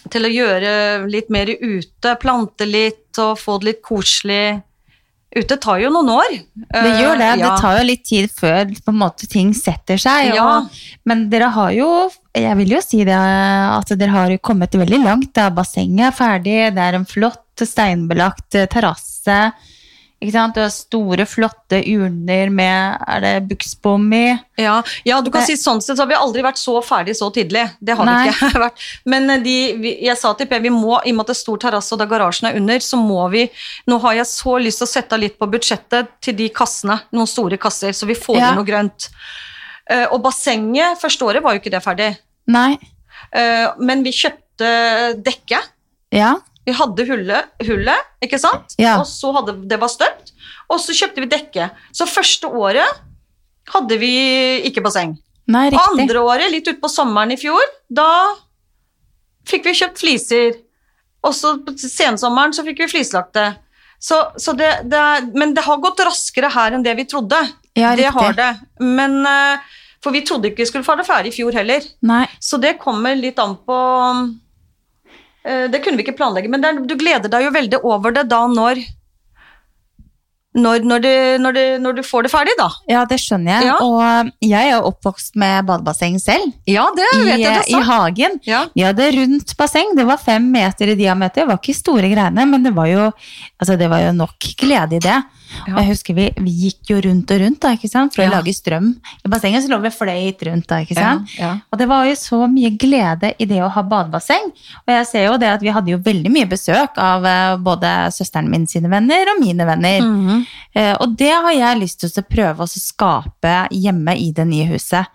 [0.08, 0.70] til å gjøre
[1.12, 2.14] litt mer ute.
[2.22, 4.44] Plante litt og få det litt koselig
[5.36, 6.32] ute tar jo noen år.
[6.74, 7.28] Det gjør det.
[7.28, 7.44] Eh, ja.
[7.44, 10.32] Det tar jo litt tid før måte, ting setter seg.
[10.34, 10.46] Ja.
[10.46, 11.90] Og, men dere har jo
[12.36, 15.32] Jeg vil jo si det at dere har kommet veldig langt.
[15.36, 15.48] Da.
[15.54, 19.40] Bassenget er ferdig, det er en flott steinbelagt eh, terrasse.
[20.20, 20.52] Ikke sant?
[20.54, 24.38] Du har store, flotte urner med Er det buksbom i?
[24.60, 27.14] Ja, ja, du kan Det- si sånn sett så har vi aldri vært så ferdig
[27.16, 27.62] så tidlig.
[27.80, 28.28] Det har Nei.
[28.28, 28.82] vi ikke vært.
[29.06, 31.36] Men eh, de, vi, jeg sa til Per, vi må, i og med at det
[31.38, 33.46] er stor terrasse og da garasjen er under, så må vi
[33.88, 37.00] Nå har jeg så lyst til å sette av litt på budsjettet til de kassene,
[37.16, 38.50] noen store kasser, så vi får Ja.
[38.50, 39.08] inn noe grønt.
[39.88, 42.10] Eh, og bassenget, første året var jo ikke det ferdig.
[42.46, 42.76] Nei.
[43.32, 45.58] Eh, men vi kjøpte dekke.
[46.12, 46.34] Ja.
[46.70, 48.76] Vi hadde hullet, hullet ikke sant?
[48.78, 48.94] Ja.
[49.02, 50.30] Og så hadde det var støpt.
[50.70, 51.70] Og så kjøpte vi dekke.
[51.90, 53.00] Så første året
[53.74, 54.12] hadde vi
[54.70, 55.16] ikke basseng.
[55.50, 56.04] Nei, Og riktig.
[56.04, 58.06] andre året, litt utpå sommeren i fjor, da
[59.50, 60.60] fikk vi kjøpt fliser.
[61.26, 63.48] Og så på sensommeren så fikk vi flislagte.
[64.00, 65.02] Så, så det, det
[65.36, 67.40] men det har gått raskere her enn det vi trodde.
[67.76, 68.52] Ja, det har det.
[68.80, 69.66] Men, eh,
[70.00, 71.84] for vi trodde ikke vi skulle få det ferdig i fjor heller.
[72.08, 72.24] Nei.
[72.40, 73.76] Så det kommer litt an på
[75.44, 78.26] Det kunne vi ikke planlegge, men det, er- du gleder deg jo veldig over det
[78.28, 78.82] da når
[80.50, 82.66] når, når, du, når, du, når du får det ferdig, da.
[82.90, 83.68] Ja, det skjønner jeg.
[83.68, 83.76] Ja.
[83.86, 86.48] Og jeg er oppvokst med badebasseng selv.
[86.66, 87.38] Ja, det vet
[87.70, 88.34] I, I hagen.
[88.48, 88.64] Ja.
[88.74, 89.92] Vi hadde rundt basseng.
[89.94, 91.44] Det var fem meter i diameter.
[91.44, 93.06] Det var ikke store greiene, men det var jo,
[93.62, 95.20] altså det var jo nok glede i det.
[95.66, 95.74] Ja.
[95.74, 98.14] Og jeg husker vi, vi gikk jo rundt og rundt da, ikke sant?
[98.14, 98.38] for å Ja.
[98.38, 98.94] lage strøm.
[99.24, 100.66] I bassenget så lå vi fløyt rundt.
[100.66, 101.28] da, ikke sant?
[101.38, 101.58] Ja.
[101.72, 104.50] Og det var jo så mye glede i det å ha badebasseng.
[104.86, 108.12] Og jeg ser jo det at vi hadde jo veldig mye besøk av eh, både
[108.12, 110.00] søsteren min sine venner og mine venner.
[110.00, 110.46] Mhm.
[110.74, 114.66] Eh, og det har jeg lyst til å prøve å skape hjemme i det nye
[114.70, 115.06] huset.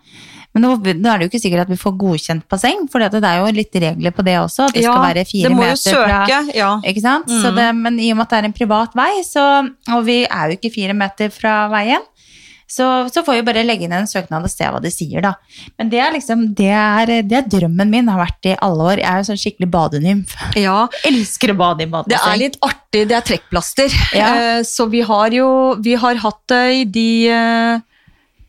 [0.55, 3.19] Men nå, nå er det jo ikke sikkert at vi får godkjent basseng, for det
[3.19, 4.69] er jo litt regler på det også.
[4.69, 6.23] At det skal være fire meter fra
[6.55, 6.71] ja.
[6.87, 7.27] ikke sant?
[7.27, 7.55] Så Mhm.
[7.59, 9.45] det, men i og med at det er en privat vei, så,
[9.91, 12.01] og vi er jo ikke fire meter fra veien,
[12.65, 15.35] så, så får vi bare legge inn en søknad og se hva de sier, da.
[15.77, 19.01] Men det er liksom, det er, det er drømmen min, har vært i alle år.
[19.03, 20.33] Jeg er jo sånn skikkelig badenymf.
[20.57, 20.87] ja.
[21.11, 23.93] Elsker å bade i Det er litt artig, det er trekkplaster.
[24.17, 24.31] Ja.
[24.57, 27.79] Eh, Så vi har jo vi har hatt det i de eh,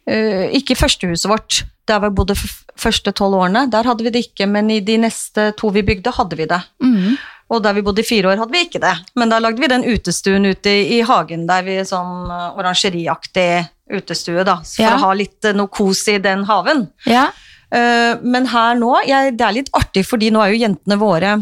[0.09, 2.35] eh, Ikke førstehuset vårt, der vi bodde
[2.77, 3.67] første tolv årene.
[3.73, 6.61] Der hadde vi det ikke, men i de neste to vi bygde, hadde vi det.
[6.83, 7.17] Mm.
[7.55, 8.93] Og der vi bodde i fire år, hadde vi ikke det.
[9.17, 13.51] Men da lagde vi den utestuen ute i, i hagen, der vi sånn eh, orangeriaktig
[13.95, 14.57] utestue, da.
[14.67, 14.97] For Ja.
[14.97, 16.89] å ha litt eh, noe kos i den haven.
[17.07, 17.29] Ja.
[17.67, 21.33] Uh, men her nå, jeg, det er litt artig, fordi nå er jo jentene våre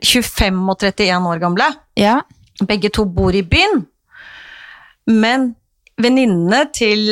[0.00, 1.66] 25 og 31 år gamle.
[2.00, 2.20] ja.
[2.68, 3.86] Begge to bor i byen.
[5.08, 5.54] Men
[6.00, 7.06] venninnene til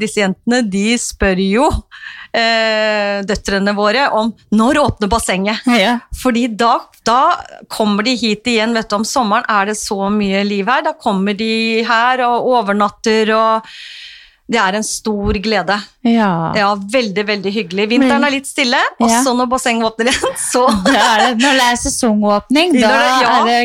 [0.00, 1.66] disse jentene, de spør jo
[2.32, 5.62] eh, døtrene våre om når åpner bassenget.
[5.66, 5.98] ja.
[6.22, 7.20] Fordi da, da
[7.68, 10.82] kommer de hit igjen, vet du, om sommeren er det så mye liv her.
[10.82, 13.76] Da kommer de her og overnatter og
[14.48, 15.74] Det er en stor glede.
[16.06, 16.52] ja.
[16.54, 17.88] Ja, veldig, veldig hyggelig.
[17.90, 19.22] Vinteren er litt stille, og Ja.
[19.24, 21.42] så når bassenget åpner igjen, så Det er det.
[21.42, 23.32] Når det er sesongåpning, da det- ja.
[23.32, 23.56] er det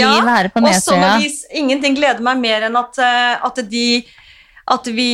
[0.00, 1.00] Ja, liv her på Og så Nesøya.
[1.02, 4.04] når vi, ingenting gleder meg mer enn at, eh, at de
[4.66, 5.08] at vi,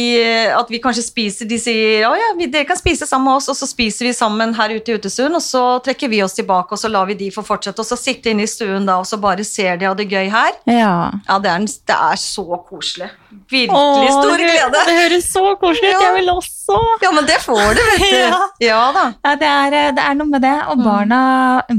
[0.55, 3.57] at vi kanskje spiser De sier å ja, dere kan spise sammen med oss, og
[3.59, 6.79] så spiser vi sammen her ute i utestuen, og så trekker vi oss tilbake, og
[6.79, 9.19] så lar vi de få fortsette, og så sitte inne i stuen da, og så
[9.19, 10.55] bare ser de ha det gøy her.
[10.71, 10.93] Ja.
[11.27, 13.11] Ja, det er, det er så koselig.
[13.51, 14.85] Virkelig stor det, glede.
[14.87, 15.97] det høres så koselig ut.
[15.99, 16.07] Ja.
[16.07, 16.79] Jeg vil også.
[17.03, 18.17] Ja, men det får du, vet du.
[18.21, 18.39] Ja.
[18.63, 19.05] Ja da.
[19.27, 20.55] Ja, det er, det er noe med det.
[20.71, 20.85] Og Mm.
[20.87, 21.19] barna,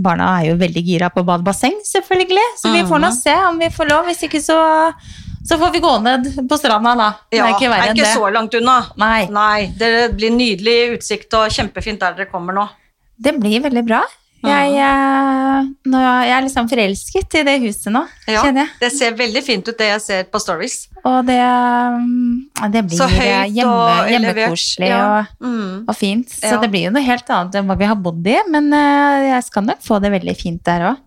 [0.03, 2.43] barna er jo veldig gira på badebasseng, selvfølgelig.
[2.59, 4.05] Så vi får nå se om vi får lov.
[4.11, 4.57] Hvis ikke, så,
[5.47, 7.09] så får vi gå ned på stranda, da.
[7.31, 8.79] Det Ja, er ikke er ikke så langt unna.
[8.97, 12.67] Nei, Nei, det blir nydelig utsikt og kjempefint der dere kommer nå.
[13.21, 14.01] det blir veldig bra.
[14.41, 18.69] Jeg, eh, nå, jeg er liksom forelsket i det huset nå, Ja, kjenner jeg.
[18.79, 20.87] Det ser veldig fint ut, det jeg ser på stories.
[21.05, 23.05] Og det, mm, det blir Så
[23.53, 25.19] hjemme, hjemmekoselig Ja.
[25.19, 25.85] og, Mm.
[25.87, 26.27] og fint.
[26.29, 26.57] Så Ja.
[26.59, 29.43] det blir jo noe helt annet enn hva vi har bodd i, men eh, jeg
[29.43, 30.97] skal nok få det veldig fint der òg.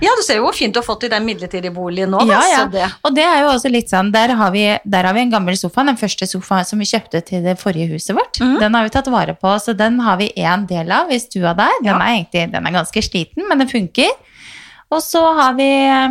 [0.00, 2.22] Ja, du ser jo hvor fint du har fått i den midlertidige boligen nå.
[2.24, 2.64] da, Ja, ja.
[2.72, 2.86] Det.
[3.04, 5.56] Og det er jo også litt sånn, der har, vi, der har vi en gammel
[5.60, 8.40] sofa, den første sofaen som vi kjøpte til det forrige huset vårt.
[8.40, 8.58] Mm.
[8.62, 11.52] Den har vi tatt vare på, så den har vi en del av i stua
[11.58, 11.76] der.
[11.82, 11.98] Den Ja.
[12.00, 14.10] er egentlig den er ganske sliten, men den funker.
[14.90, 16.08] Og så har vi, eh,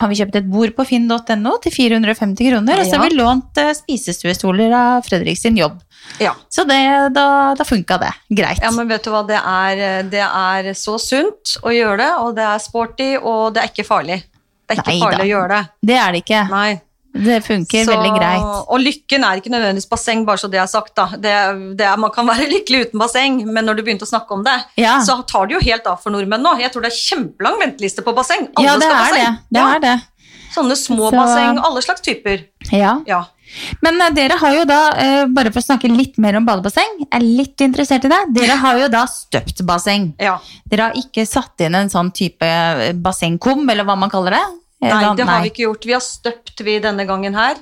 [0.00, 3.56] har vi kjøpt et bord på finn.no til 450 kroner, og så har vi lånt
[3.62, 5.78] eh, spisestuestoler av Fredrik sin jobb.
[6.20, 6.34] Ja.
[6.52, 6.78] Så det,
[7.14, 8.60] da, da funka det greit.
[8.62, 12.34] ja, men vet du hva, det er, det er så sunt å gjøre det, og
[12.36, 14.22] det er sporty, og det er ikke farlig.
[14.68, 15.24] Det er ikke Nei farlig da.
[15.24, 15.62] å gjøre det.
[15.90, 16.42] Det er det ikke.
[16.50, 16.80] Nei.
[17.14, 18.44] Det funker Så- veldig greit.
[18.72, 20.94] Og lykken er ikke nødvendigvis basseng, bare så det er sagt.
[20.96, 21.06] da.
[21.12, 21.32] Det,
[21.76, 24.42] det er, man kan være lykkelig uten basseng, men når du begynte å snakke om
[24.46, 24.94] det, Ja.
[25.04, 26.54] så tar det jo helt av for nordmenn nå.
[26.60, 28.48] Jeg tror det er kjempelang venteliste på basseng.
[28.56, 29.38] Alle Ja, det skal ha er det.
[29.52, 29.74] det, Ja.
[29.74, 29.94] er det.
[30.54, 32.46] Sånne små Så- basseng, alle slags typer.
[32.72, 32.98] Ja.
[33.06, 33.24] Ja.
[33.82, 37.06] Men eh, dere har jo da, eh, bare for å snakke litt mer om badebasseng,
[37.12, 38.20] er litt interessert i det.
[38.38, 40.12] Dere har jo da støpt basseng.
[40.18, 40.38] ja.
[40.68, 44.44] Dere har ikke satt inn en sånn type eh, bassengkum, eller hva man kaller det?
[44.82, 45.84] Nei, det har vi ikke gjort.
[45.86, 47.60] Vi har støpt vi denne gangen her.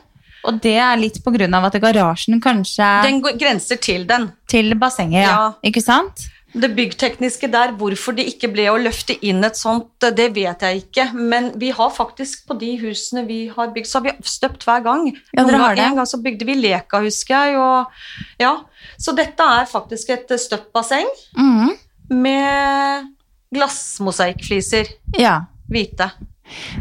[0.48, 4.30] Og det er litt på grunn av at garasjen kanskje Den grenser til den.
[4.48, 5.34] til bassenget, ja.
[5.34, 5.52] Ja.
[5.68, 6.24] Ikke sant?
[6.50, 10.80] Det byggtekniske der, hvorfor det ikke ble å løfte inn et sånt, det vet jeg
[10.82, 11.04] ikke.
[11.14, 14.82] Men vi har faktisk på de husene vi har bygd, så har vi støpt hver
[14.86, 15.06] gang.
[15.30, 15.84] Ja, dere har det.
[15.86, 17.60] En gang så bygde vi Leka, husker jeg.
[17.60, 18.02] Og,
[18.42, 18.56] ja.
[18.98, 21.06] Så dette er faktisk et støpt basseng
[21.38, 21.70] mm.
[22.18, 23.08] med
[23.54, 24.90] glassmosaikkfliser.
[25.18, 25.38] Ja.
[25.70, 26.10] Hvite.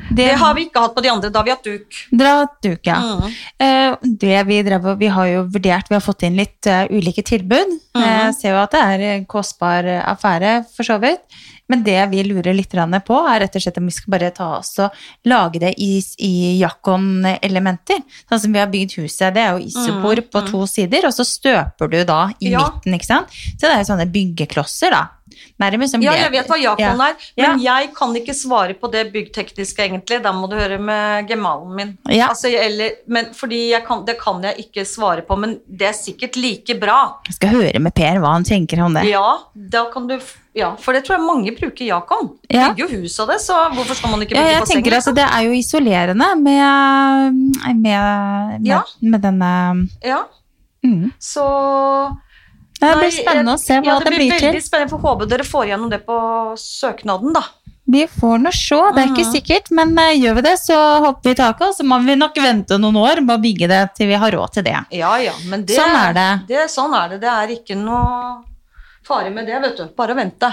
[0.10, 2.02] Det, Det har vi ikke hatt på de andre, da har vi hatt duk.
[2.12, 2.98] Dere har hatt duk, ja.
[3.00, 3.38] Mm.
[3.66, 7.26] Eh, det vi, drev, vi har jo vurdert, vi har fått inn litt eh, ulike
[7.26, 7.78] tilbud.
[7.98, 8.04] Mm.
[8.04, 11.26] Jeg ser jo at det er en kostbar eh, affære, for så vidt.
[11.70, 14.48] Men det vi lurer litt på, er rett og slett om vi skal bare ta
[14.58, 14.90] oss og
[15.30, 18.02] lage det i, i Jakon-elementer.
[18.26, 19.36] Sånn som vi har bygd huset.
[19.36, 20.32] Det er jo isopor mm.
[20.34, 22.66] på to sider, og så støper du da i Ja.
[22.66, 23.30] midten, ikke sant.
[23.30, 25.04] Så det er jo sånne byggeklosser, da.
[25.60, 27.08] Nærmest som Ja, jeg vet hva Jakon Ja.
[27.10, 30.22] er, men jeg kan ikke svare på det byggtekniske, egentlig.
[30.24, 31.98] Da må du høre med gemalen min.
[32.10, 32.30] Ja.
[32.30, 35.94] Altså, eller, men, fordi jeg kan, det kan jeg ikke svare på, men det er
[35.98, 37.00] sikkert like bra.
[37.28, 39.06] Jeg skal høre med Per hva han tenker om det.
[39.10, 40.18] Ja, da kan du
[40.58, 42.32] Ja, for det tror jeg mange bruker Jakon.
[42.50, 42.72] Ja.
[42.74, 44.76] Bygger jo hus av det, så hvorfor skal man ikke Ja, bygge jeg basseng?
[44.82, 45.16] tenker liksom?
[45.16, 48.82] det er jo isolerende med, med, med, Ja.
[49.02, 49.52] med denne
[50.04, 50.24] Ja,
[50.84, 51.12] mm.
[51.20, 51.46] så
[52.80, 54.62] Det blir spennende å se hva ja, det, blir veldig til.
[54.64, 54.90] spennende.
[54.94, 56.20] Får håpe dere får gjennom det på
[56.58, 57.44] søknaden, da.
[57.90, 59.32] Vi får nå se, det er ikke Mhm.
[59.34, 59.72] sikkert.
[59.72, 62.36] Men eh, gjør vi det, så hopper vi i taket, og så må vi nok
[62.38, 64.78] vente noen år med å bygge det til vi har råd til det.
[64.92, 66.30] Ja, ja, men det, Sånn er det.
[66.48, 66.68] det.
[66.70, 67.20] Sånn er det.
[67.22, 68.44] Det er ikke noe
[69.08, 69.86] fare med det, vet du.
[69.98, 70.50] Bare vente.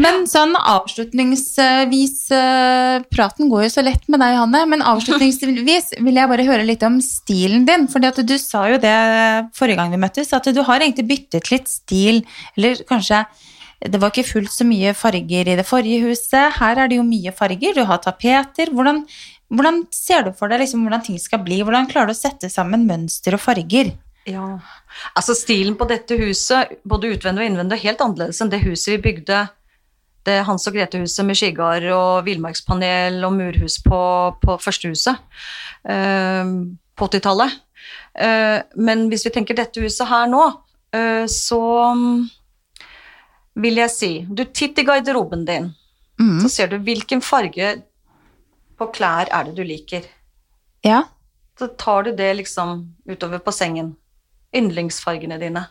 [0.00, 6.20] Men sånn avslutningsvis eh, Praten går jo så lett med deg, Hanne, men avslutningsvis vil
[6.20, 7.88] jeg bare høre litt om stilen din.
[7.92, 8.96] For du sa jo det
[9.58, 12.22] forrige gang vi møttes, at du har egentlig byttet litt stil.
[12.56, 13.24] Eller kanskje
[13.82, 16.58] det var ikke fullt så mye farger i det forrige huset.
[16.60, 17.74] Her er det jo mye farger.
[17.74, 18.70] Du har tapeter.
[18.70, 19.02] Hvordan,
[19.50, 21.62] hvordan ser du for deg liksom, hvordan ting skal bli?
[21.66, 23.90] Hvordan klarer du å sette sammen mønster og farger?
[24.28, 24.60] Ja.
[25.16, 28.94] Altså, stilen på dette huset, både utvendig og innvendig, er helt annerledes enn det huset
[28.96, 29.40] vi bygde.
[30.22, 33.98] Det Hans og Grete-huset med skigard og villmarkspanel og murhus på,
[34.38, 35.18] på første huset
[35.90, 36.52] eh,
[36.94, 37.56] på 80-tallet.
[38.14, 40.44] Eh, men hvis vi tenker dette huset her nå,
[40.94, 41.58] eh, så
[43.58, 45.72] vil jeg si Du titt i garderoben din,
[46.20, 46.38] Mm.
[46.44, 47.82] så ser du hvilken farge
[48.78, 50.04] på klær er det du liker.
[50.84, 51.00] Ja.
[51.58, 53.96] Så tar du det liksom utover på sengen.
[54.56, 55.66] Yndlingsfargene dine.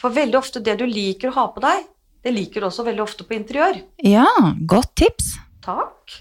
[0.00, 1.86] For veldig ofte det du liker å ha på deg,
[2.24, 3.82] det liker du også veldig ofte på interiør.
[4.04, 4.26] ja,
[4.68, 5.34] godt tips.
[5.64, 6.16] Takk.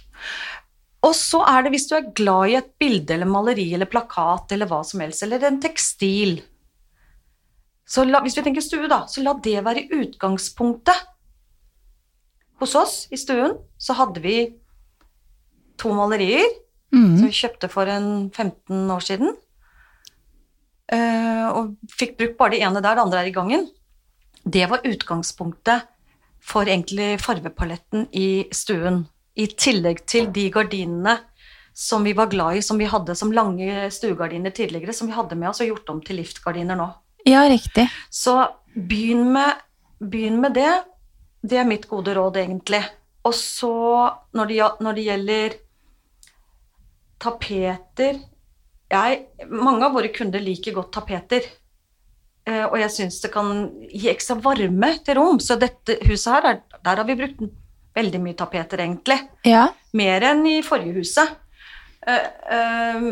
[1.03, 4.51] Og så er det hvis du er glad i et bilde eller maleri eller plakat
[4.51, 6.41] eller hva som helst, eller en tekstil.
[7.87, 11.07] Så la, hvis vi tenker stue, da, så la det være utgangspunktet.
[12.59, 14.39] Hos oss i stuen så hadde vi
[15.79, 16.43] to malerier
[16.89, 17.17] Mm.
[17.19, 19.35] som vi kjøpte for en 15 år siden.
[20.89, 23.67] Eh, og fikk brukt bare det ene der, det andre er i gangen.
[24.43, 25.87] Det var utgangspunktet
[26.41, 29.03] for egentlig farvepaletten i stuen.
[29.39, 31.19] I tillegg til de gardinene
[31.79, 35.37] som vi var glad i, som vi hadde som lange stuegardiner tidligere, som vi hadde
[35.39, 36.89] med oss og gjort om til liftgardiner nå.
[37.27, 37.85] Ja, riktig.
[38.09, 38.35] Så
[38.73, 39.61] begynn med,
[39.99, 40.71] begynn med det.
[41.39, 42.81] Det er mitt gode råd, egentlig.
[43.23, 43.71] Og så,
[44.35, 45.55] når det, når det gjelder
[47.19, 48.19] tapeter
[48.89, 51.45] jeg, Mange av våre kunder liker godt tapeter.
[52.49, 53.51] Eh, og jeg syns det kan
[53.91, 55.41] gi ekstra varme til rom.
[55.43, 57.43] Så dette huset her, er, der har vi brukt
[57.97, 59.19] veldig mye tapeter, egentlig.
[59.47, 59.67] Ja.
[59.97, 61.35] Mer enn i forrige huset.
[62.07, 63.07] Eh, eh,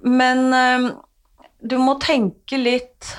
[0.00, 0.46] men
[1.60, 3.10] du må tenke litt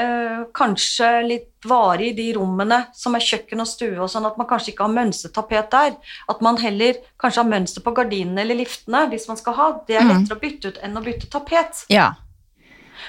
[0.00, 4.38] eh, Kanskje litt varig i de rommene som er kjøkken og stue, og sånn at
[4.40, 5.96] man kanskje ikke har mønstertapet der.
[6.32, 9.68] At man heller kanskje har mønster på gardinene eller liftene hvis man skal ha.
[9.86, 10.08] Det er Mm.
[10.14, 11.84] lettere å bytte ut enn å bytte tapet.
[11.92, 12.14] Ja.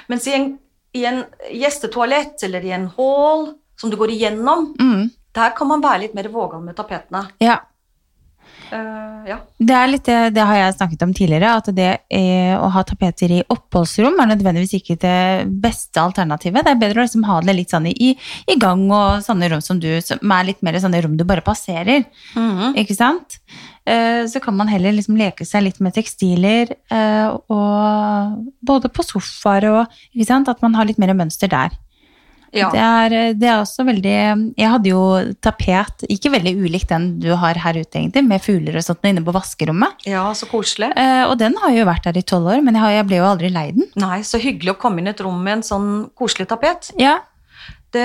[0.10, 0.60] Mens i en,
[0.94, 5.10] i en gjestetoalett eller i en hall som du går igjennom, Mm.
[5.34, 7.30] der kan man være litt mer vågal med tapetene.
[7.40, 7.60] ja.
[8.72, 9.38] Eh, ja.
[9.60, 12.84] Det er litt det, det har jeg snakket om tidligere, at det eh, å ha
[12.88, 16.64] tapeter i oppholdsrom er nødvendigvis ikke det beste alternativet.
[16.66, 19.64] Det er bedre å liksom ha det litt sånn i, i gang og sånne rom
[19.66, 22.08] som du, som er litt mer sånne rom du bare passerer.
[22.38, 22.78] Mhm.
[22.82, 23.40] Ikke sant?
[23.86, 29.04] Eh, Så kan man heller liksom leke seg litt med tekstiler, eh, og både på
[29.04, 30.50] sofaer og ikke sant?
[30.52, 31.76] At man har litt mer mønster der.
[32.52, 32.68] Ja.
[32.74, 34.14] Det, er, det er også veldig
[34.60, 35.02] Jeg hadde jo
[35.40, 39.24] tapet, ikke veldig ulikt den du har her ute, egentlig, med fugler og sånt inne
[39.24, 40.04] på vaskerommet.
[40.06, 40.90] Ja, så koselig.
[41.00, 43.22] Eh, og den har jo vært der i tolv år, men jeg, har, jeg ble
[43.22, 43.88] jo aldri lei den.
[44.04, 46.92] Nei, så hyggelig å komme inn i et rom med en sånn koselig tapet.
[47.00, 47.20] Ja,
[47.92, 48.04] Det,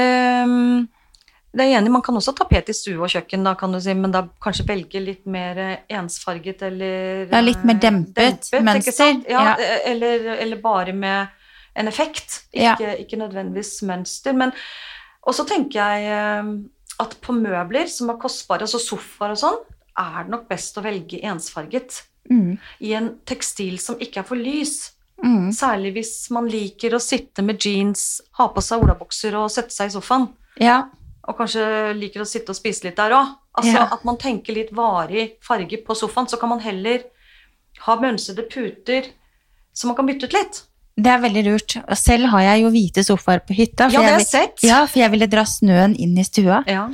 [1.57, 1.91] det er enig.
[1.95, 4.25] Man kan også ha tapet i stue og kjøkken, da, kan du si, men da
[4.45, 9.23] kanskje velge litt mer eh, ensfarget eller Ja, litt mer dempet, dempet ikke mønster.
[9.31, 9.55] Ja, Ja.
[9.59, 11.33] eh, Eller, eller bare med
[11.77, 12.75] en effekt, Ja.
[12.75, 14.33] ikke, ikke nødvendigvis mønster.
[14.35, 14.53] Men
[15.27, 16.51] og så tenker jeg eh,
[17.03, 19.57] at på møbler som er kostbare, altså sofaer og sånn,
[19.99, 22.03] er det nok best å velge ensfarget.
[22.31, 24.93] mm, I en tekstil som ikke er for lys.
[25.23, 29.71] mm, Særlig hvis man liker å sitte med jeans, ha på seg olabukser og sette
[29.73, 30.29] seg i sofaen.
[30.61, 30.85] ja,
[31.29, 33.35] Og kanskje liker å sitte og spise litt der òg.
[33.59, 33.89] Altså Ja.
[33.93, 36.29] at man tenker litt varig farge på sofaen.
[36.29, 37.03] Så kan man heller
[37.81, 39.09] ha mønstrede puter
[39.75, 40.63] som man kan bytte ut litt.
[40.97, 41.75] Det er veldig lurt.
[42.01, 43.91] Selv har jeg jo hvite sofaer på hytta.
[43.93, 44.63] Ja, det har jeg, sett.
[44.65, 46.63] ja, for jeg ville dra snøen inn i stua.
[46.67, 46.87] Ja.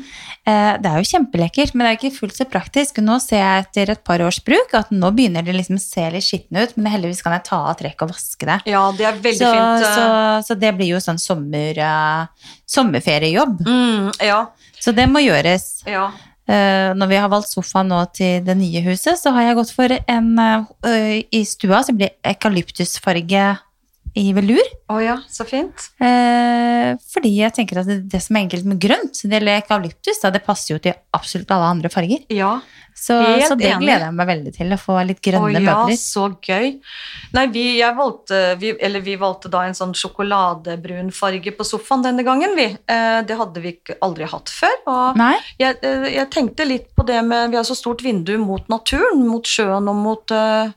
[0.42, 2.98] Eh, det er jo kjempelekkert, men det er ikke fullt så praktisk.
[2.98, 6.08] Nå ser jeg etter et par års bruk at nå begynner det liksom å se
[6.10, 8.58] litt skitten ut, men heldigvis kan jeg ta av trekk og vaske det.
[8.72, 9.86] ja, det er veldig Så, fint.
[9.86, 9.94] eh.
[9.94, 10.10] så,
[10.50, 13.62] så det blir jo sånn sommer, eh, sommerferiejobb.
[13.66, 14.42] Mm, ja,
[14.82, 15.84] Så det må gjøres.
[15.86, 16.10] ja.
[16.52, 19.88] Når vi har valgt sofa nå til det nye huset, så har jeg gått for
[19.94, 20.32] en
[21.30, 23.44] I stua så blir det eukalyptusfarge
[24.18, 24.66] i velur.
[24.92, 25.88] Å ja, så fint.
[26.02, 30.20] Eh, fordi jeg tenker at det, det som er enkelt med grønt, det eller eukalyptus,
[30.20, 32.26] da, det passer jo til absolutt alle andre farger.
[32.32, 32.58] Ja.
[32.92, 33.16] Så,
[33.48, 33.86] så det enig.
[33.86, 35.96] gleder jeg meg veldig til, å få litt grønne Å ja, møbler.
[35.96, 36.74] så gøy.
[37.32, 42.04] Nei, vi, jeg valgte, vi, eller vi valgte da en sånn sjokoladebrun farge på sofaen
[42.04, 42.68] denne gangen, vi.
[42.68, 44.76] Eh, det hadde vi aldri hatt før.
[44.92, 45.24] Og
[45.56, 49.24] jeg, eh, jeg tenkte litt på det med Vi har så stort vindu mot naturen,
[49.24, 50.76] mot sjøen og mot eh,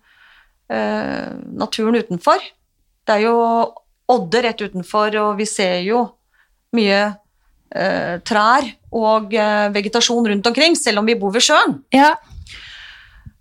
[0.72, 2.40] naturen utenfor.
[3.06, 3.36] Det er jo
[4.06, 6.04] Odde rett utenfor, og vi ser jo
[6.78, 7.00] mye
[7.74, 11.80] eh, trær og eh, vegetasjon rundt omkring, selv om vi bor ved sjøen.
[11.96, 12.12] Ja.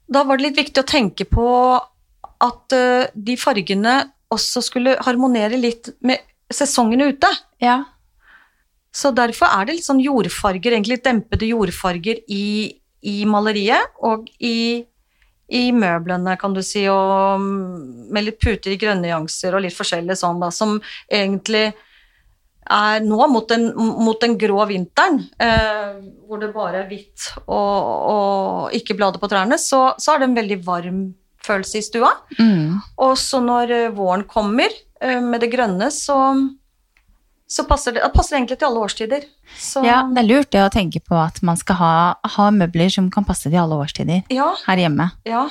[0.08, 3.98] Da var det litt viktig å tenke på at eh, de fargene
[4.32, 7.30] også skulle harmonere litt med sesongene ute.
[7.64, 7.82] ja.
[8.94, 14.28] Så derfor er det litt sånn jordfarger, egentlig litt dempede jordfarger i, i maleriet og
[14.38, 14.84] i,
[15.48, 19.76] i møblene, kan du si, og mm, med litt puter i grønne nyanser og litt
[19.76, 20.78] forskjellig sånn, da, som
[21.08, 21.72] egentlig
[22.64, 27.76] er nå mot den, mot den grå vinteren, eh, hvor det bare er hvitt og,
[28.14, 31.02] og ikke blader på trærne, så, så er det en veldig varm
[31.44, 32.14] følelse i stua.
[32.38, 32.80] Mm.
[33.04, 36.16] Og så når eh, våren kommer eh, med det grønne, så,
[37.50, 39.26] så passer det, det passer egentlig til alle årstider.
[39.60, 41.94] Så, ja, det er lurt det å tenke på at man skal ha,
[42.36, 45.10] ha møbler som kan passe til alle årstider ja, her hjemme.
[45.28, 45.48] ja,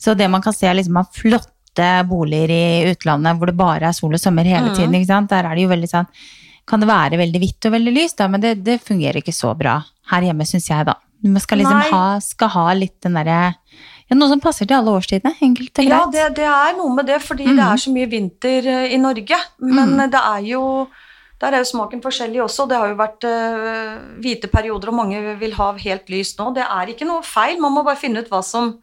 [0.00, 3.96] Så det man kan se liksom av flotte boliger i utlandet hvor det bare er
[3.96, 4.76] sol og sommer hele mm.
[4.78, 6.10] tiden, der er det jo veldig sånn
[6.68, 9.52] kan det være veldig hvitt og veldig lyst, da, men det, det fungerer ikke så
[9.56, 9.78] bra
[10.12, 10.96] her hjemme, syns jeg, da.
[11.24, 13.54] Man skal liksom ha, skal ha litt den derre
[14.04, 17.08] ja, Noe som passer til alle årstidene, enkelt og ja det, det er noe med
[17.08, 19.38] det, fordi det er så mye vinter eh, i Norge.
[19.64, 20.02] Men mm.
[20.12, 20.60] det er jo
[21.44, 22.66] der er jo smaken forskjellig også.
[22.70, 26.50] Det har jo vært uh, hvite perioder, og mange vil ha helt lyst nå.
[26.56, 28.74] Det er ikke noe feil, man må bare finne ut hva som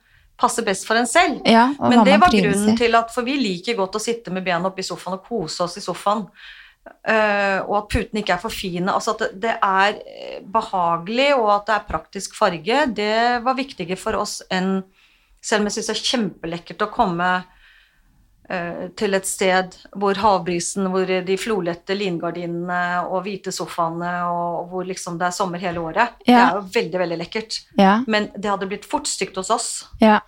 [0.42, 1.42] passer best for en selv.
[1.46, 4.72] Ja, Men det var grunnen til at For vi liker godt å sitte med bena
[4.72, 6.26] oppe i sofaen og kose oss i sofaen.
[6.82, 8.90] Uh, og at putene ikke er for fine.
[8.90, 13.58] Altså at det, det er eh, behagelig, og at det er praktisk farge, det var
[13.58, 14.82] viktigere for oss enn
[15.42, 17.28] Selv om jeg syns det er kjempelekkert å komme
[19.00, 25.18] til et sted hvor havbrisen, hvor de flolette lingardinene og hvite sofaene, og hvor liksom
[25.22, 26.18] det er sommer hele året.
[26.26, 27.60] Det er jo veldig, veldig lekkert.
[27.80, 29.70] Ja, Men det hadde blitt fort stygt hos oss.
[30.02, 30.20] ja.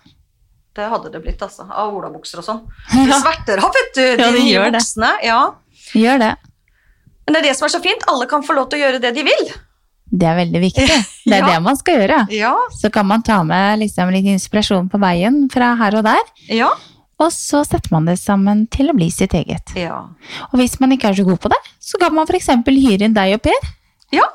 [0.74, 1.68] Det hadde det blitt, altså.
[1.70, 2.62] Av olabukser og sånn.
[3.06, 4.00] Det sverter av, vet du.
[4.18, 5.10] De Ja, det nye buksene.
[5.22, 5.36] Ja.
[5.94, 6.30] Gjør det.
[7.28, 8.02] Men det er det som er så fint.
[8.10, 9.52] Alle kan få lov til å gjøre det de vil.
[10.10, 10.88] Det er veldig viktig.
[11.30, 11.52] Det er Ja.
[11.54, 12.18] det man skal gjøre.
[12.34, 12.50] Ja.
[12.74, 16.72] Så kan man ta med liksom litt inspirasjon på veien fra her og der, Ja.
[17.22, 19.74] Og så setter man det sammen til å bli sitt eget.
[19.78, 20.00] Ja.
[20.50, 22.50] Og hvis man ikke er så god på det, så kan man f.eks.
[22.66, 23.68] hyre inn deg og Per.
[24.14, 24.30] ja.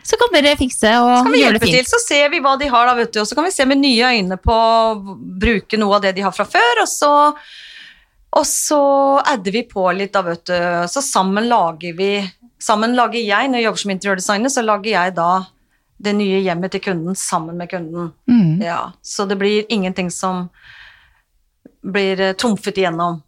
[0.00, 1.76] Så kan dere fikse og gjøre hjelpe fint.
[1.76, 3.18] til, så ser vi hva de har, da, vet du.
[3.20, 6.24] Og så kan vi se med nye øyne på å bruke noe av det de
[6.24, 7.10] har fra før, og så
[8.30, 8.80] og så
[9.26, 10.58] adder vi på litt, da, vet du.
[10.90, 12.12] Så sammen lager vi
[12.60, 15.28] Sammen lager jeg, når jeg jobber som interiørdesigner, så lager jeg da
[16.04, 18.10] det nye hjemmet til kunden sammen med kunden.
[18.28, 18.58] Mm.
[18.60, 20.50] Ja, så det blir ingenting som
[21.82, 23.22] blir eh, trumfet igjennom.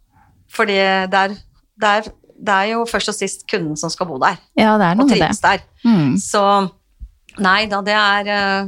[0.53, 0.75] Fordi
[1.09, 1.33] det er,
[1.81, 4.85] det, er, det er jo først og sist kunden som skal bo der, Ja, det
[4.85, 5.17] er og noe det.
[5.17, 5.63] trives der.
[5.85, 6.13] Mm.
[6.21, 6.43] Så
[7.41, 8.67] nei da, det er eh,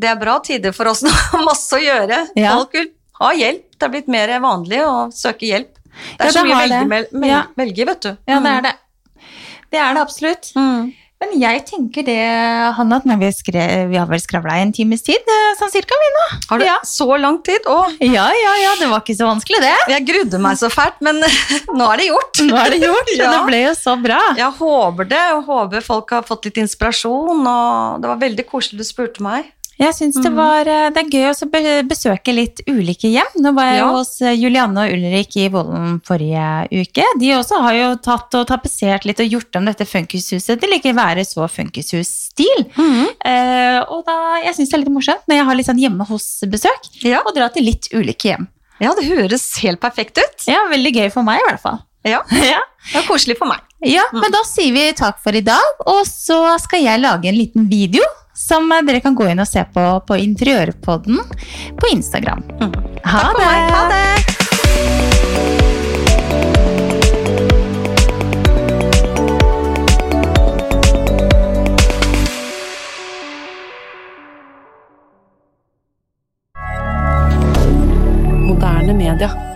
[0.00, 1.10] Det er bra tider for oss nå.
[1.48, 2.20] Masse å gjøre.
[2.38, 2.54] Ja.
[2.56, 3.66] Folk vil ha hjelp.
[3.76, 5.74] Det er blitt mer vanlig å søke hjelp.
[5.90, 7.40] Det Ja, er så det mye å velge, Ja.
[7.58, 8.08] velge, vet du.
[8.28, 8.46] Ja, det Mm.
[8.56, 8.74] er det.
[9.72, 10.52] det er det absolutt.
[11.20, 12.16] Men jeg tenker det,
[12.78, 15.98] Hanna, at vi, skrev, vi har vel skravla i en times tid, eh, sånn cirka,
[16.00, 16.22] vi nå.
[16.48, 16.78] Har du Ja.
[16.82, 17.60] så lang tid?
[17.68, 19.74] Å, Ja, ja, ja, det var ikke så vanskelig, det.
[19.92, 21.20] jeg grudde meg så fælt, men
[21.76, 22.40] nå er det gjort.
[22.48, 23.30] Nå er det gjort, Ja.
[23.36, 24.18] det ble jo så bra.
[24.34, 28.78] Jeg håper det, og håper folk har fått litt inspirasjon, og det var veldig koselig
[28.80, 29.52] du spurte meg.
[29.80, 33.30] Jeg synes det, var, eh, det er gøy å besøke litt ulike hjem.
[33.40, 33.86] Nå var jeg Ja.
[33.94, 37.06] hos eh, Julianne og Ulrik i Vollen forrige uke.
[37.18, 40.92] De også har jo tatt og tapetsert litt og gjort om dette funkishuset til ikke
[40.94, 42.66] være så funkishus-stil.
[43.24, 46.06] Eh, og da, jeg syns det er litt morsomt når jeg har litt sånn hjemme
[46.12, 47.22] hos-besøk, Ja.
[47.24, 48.48] og dra til litt ulike hjem.
[48.80, 50.44] ja, det høres helt perfekt ut.
[50.48, 51.80] Ja, veldig gøy for meg i hvert fall.
[52.04, 52.60] Ja, Ja,
[52.92, 53.60] det var koselig for meg.
[53.84, 57.36] ja men da sier vi takk for i dag, og så skal jeg lage en
[57.36, 58.04] liten video
[58.40, 61.20] som dere kan gå inn og se på på Interiørpodden
[61.80, 62.42] på Instagram.
[63.04, 63.44] Ha det.
[63.44, 63.70] meg.
[63.74, 64.06] Ha det!
[78.48, 79.49] Moderne media.